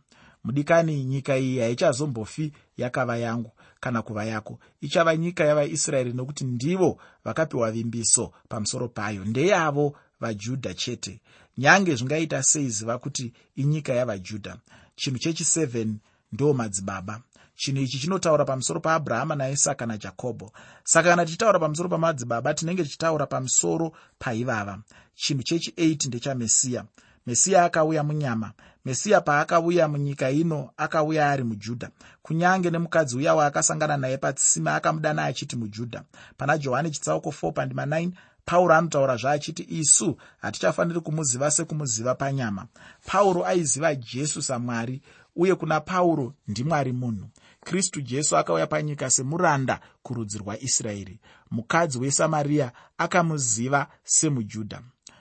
Mudikani 0.45 1.05
nyika 1.05 1.37
iyi 1.39 1.59
haichazombofi 1.59 2.53
yakava 2.77 3.17
yangu 3.17 3.53
kana 3.81 4.03
kuva 4.03 4.25
yako. 4.25 4.59
Ichava 4.81 5.17
nyika 5.17 5.45
yavaisraeri 5.45 6.13
nokuti 6.13 6.45
ndivo 6.45 6.99
vakapiwa 7.25 7.71
vimbiso 7.73 8.33
pamusoro 8.49 8.89
payo. 8.89 9.25
Ndeyavo 9.25 9.97
vajudha 10.21 10.75
chete. 10.75 11.21
Nyange 11.59 11.95
zvingaita 11.95 12.43
sei 12.43 12.69
ziva 12.69 12.99
kuti 12.99 13.33
inyika 13.57 13.93
yavajudha 13.93 14.57
chinhu 14.97 15.19
chechi7 15.19 15.95
ndo 16.33 16.55
madzibaba. 16.55 17.21
Chinhu 17.57 17.83
ichi 17.83 17.99
chinotaura 17.99 18.45
pamusoro 18.45 18.81
paabrahama 18.81 19.35
naisaka 19.35 19.87
najakobho 19.87 20.53
saka 20.85 21.11
kana 21.11 21.27
tichitaura 21.27 21.59
pamusoro 21.59 21.89
pamadzibaba 21.89 22.55
tinenge 22.55 22.83
tichitaura 22.85 23.27
pamusoro 23.27 23.93
paivava. 24.19 24.79
Chinhu 25.15 25.43
chechi8 25.43 26.07
ndechamesiya 26.07 26.85
mesiya 27.27 27.65
akauya 27.65 28.03
munyama. 28.03 28.53
Mesiya 28.85 29.21
paakauya 29.21 29.89
munyika 29.89 30.31
ino 30.31 30.71
akauya 30.77 31.31
ari 31.31 31.45
mujudha 31.45 31.91
kunyange 32.23 32.71
nemukadzi 32.71 33.17
uya 33.17 33.35
waakasangana 33.35 33.97
naye 33.97 34.19
patsima 34.19 34.75
akamudana 34.75 35.25
achiti 35.25 35.57
mujudha 35.57 36.03
pana 36.37 36.59
johani 36.59 36.91
chitsauko 36.91 37.31
4 37.31 37.53
pandima 37.53 37.85
9 37.85 38.11
pauro 38.47 38.75
anotaura 38.75 39.17
zvaachiti 39.17 39.67
isu 39.69 40.17
hatichafaniri 40.43 41.01
kumuziva 41.01 41.51
sekumuziva 41.51 42.15
panyama. 42.15 42.67
Pauro 43.07 43.47
aiziva 43.47 43.95
jesu 43.95 44.43
samwari 44.43 45.03
uye 45.37 45.55
kuna 45.55 45.81
pauro 45.81 46.35
ndimwari 46.49 46.93
munhu. 46.93 47.29
Kristu 47.61 48.01
jesu 48.01 48.37
akauya 48.37 48.67
panyika 48.67 49.11
semuranda 49.11 49.81
kurudzi 50.03 50.39
rwaisraeri. 50.39 51.19
Mukadzi 51.51 51.99
wesamariya 51.99 52.73
akamuziva 52.99 53.87
semujudha. 54.05 54.81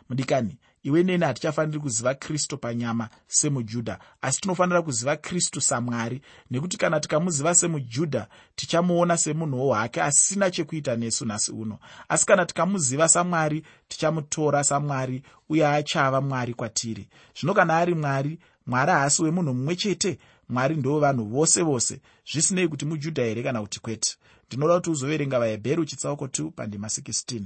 Mudikani 0.09 0.57
iwe 0.85 1.03
neni 1.03 1.25
hatichafaniri 1.25 1.79
kuziva 1.79 2.13
kristu 2.13 2.57
panyama 2.57 3.09
semujudha. 3.27 3.99
Asi 4.21 4.41
tinofanira 4.41 4.81
kuziva 4.81 5.15
kristu 5.17 5.61
samwari 5.61 6.21
nekuti 6.51 6.77
kana 6.77 6.99
tikamuziva 6.99 7.55
semujudha 7.55 8.27
tichamuona 8.55 9.17
semunhuwo 9.17 9.65
hwake 9.73 10.01
asina 10.01 10.51
chekuita 10.51 10.95
nesu 10.95 11.25
nhasi 11.25 11.51
uno. 11.51 11.79
Asi 12.09 12.25
kana 12.25 12.45
tikamuziva 12.45 13.07
samwari 13.07 13.63
tichamutora 13.87 14.63
samwari 14.63 15.23
uye 15.49 15.67
achava 15.67 16.21
mwari 16.21 16.53
kwatiri. 16.53 17.09
Zvino 17.39 17.53
kana 17.53 17.77
ari 17.77 17.95
mwari 17.95 18.39
mwari 18.65 18.91
haasi 18.91 19.23
wemunhu 19.23 19.53
mumwe 19.53 19.75
chete. 19.75 20.17
Mwari 20.49 20.75
ndo 20.75 20.99
vanhu 20.99 21.25
vose 21.25 21.61
vose. 21.61 22.01
Zvisinei 22.31 22.67
kuti 22.67 22.85
mujudha 22.85 23.23
here 23.23 23.43
kana 23.43 23.61
kuti 23.61 23.79
kwete? 23.79 24.17
Ndinoda 24.47 24.75
kuti 24.75 24.89
uzoverenga 24.89 25.39
vahebheru 25.39 25.85
chitsauko 25.85 26.25
2 26.25 26.51
pandima 26.51 26.87
16 26.87 27.41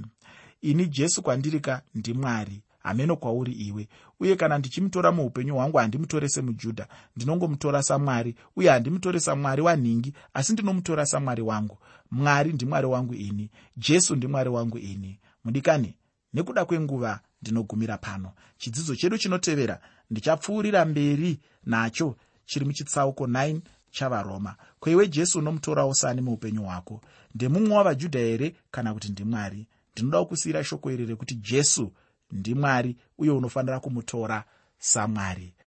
ini 0.62 0.86
jesu 0.86 1.22
kwandirika 1.22 1.82
ndimwari 1.94 2.62
hameno 2.82 3.16
kwauri 3.16 3.52
iwe. 3.52 3.88
Uye 4.20 4.36
kana 4.36 4.58
ndichimutora 4.58 5.12
muupenyu 5.12 5.54
hwangu 5.54 5.78
handimutore 5.78 6.28
semujudha. 6.28 6.88
Ndinongomutora 7.16 7.82
samwari 7.82 8.34
uye 8.56 8.70
handimutore 8.70 9.20
samwari 9.20 9.62
wanhingi 9.62 10.12
asi 10.34 10.52
ndinomutora 10.52 11.06
samwari 11.06 11.42
wangu. 11.42 11.78
Mwari 12.10 12.52
ndimwari 12.52 12.86
wangu 12.86 13.14
ini. 13.14 13.50
Jesu 13.76 14.16
ndimwari 14.16 14.48
wangu 14.50 14.78
ini. 14.78 15.18
Mudikani 15.44 15.94
nekuda 16.34 16.64
kwenguva 16.64 17.20
ndinogumira 17.42 17.98
pano. 17.98 18.32
Chidzidzo 18.58 18.96
chedu 18.96 19.18
chinotevera 19.18 19.80
ndichapfuurira 20.10 20.84
mberi 20.84 21.38
nacho 21.64 22.16
chiri 22.44 22.64
muchitsauko 22.64 23.26
9 23.26 23.60
chavaroma. 23.90 24.56
Kweiwe 24.80 25.08
jesu 25.08 25.38
unomutorawo 25.38 25.94
sani 25.94 26.20
muupenyu 26.20 26.62
hwako. 26.62 27.00
Ndemumwe 27.34 27.76
wavajudha 27.76 28.18
here 28.18 28.54
kana 28.70 28.94
kuti 28.94 29.08
ndimwari 29.08 29.66
ndinoda 29.92 30.24
kusiyira 30.24 30.64
shoko 30.64 30.90
iri 30.90 31.06
rekuti 31.06 31.34
jesu 31.34 31.92
ndimwari 32.32 32.96
uye 33.18 33.30
unofanira 33.30 33.80
kumutora 33.80 34.44
samwari 34.78 35.52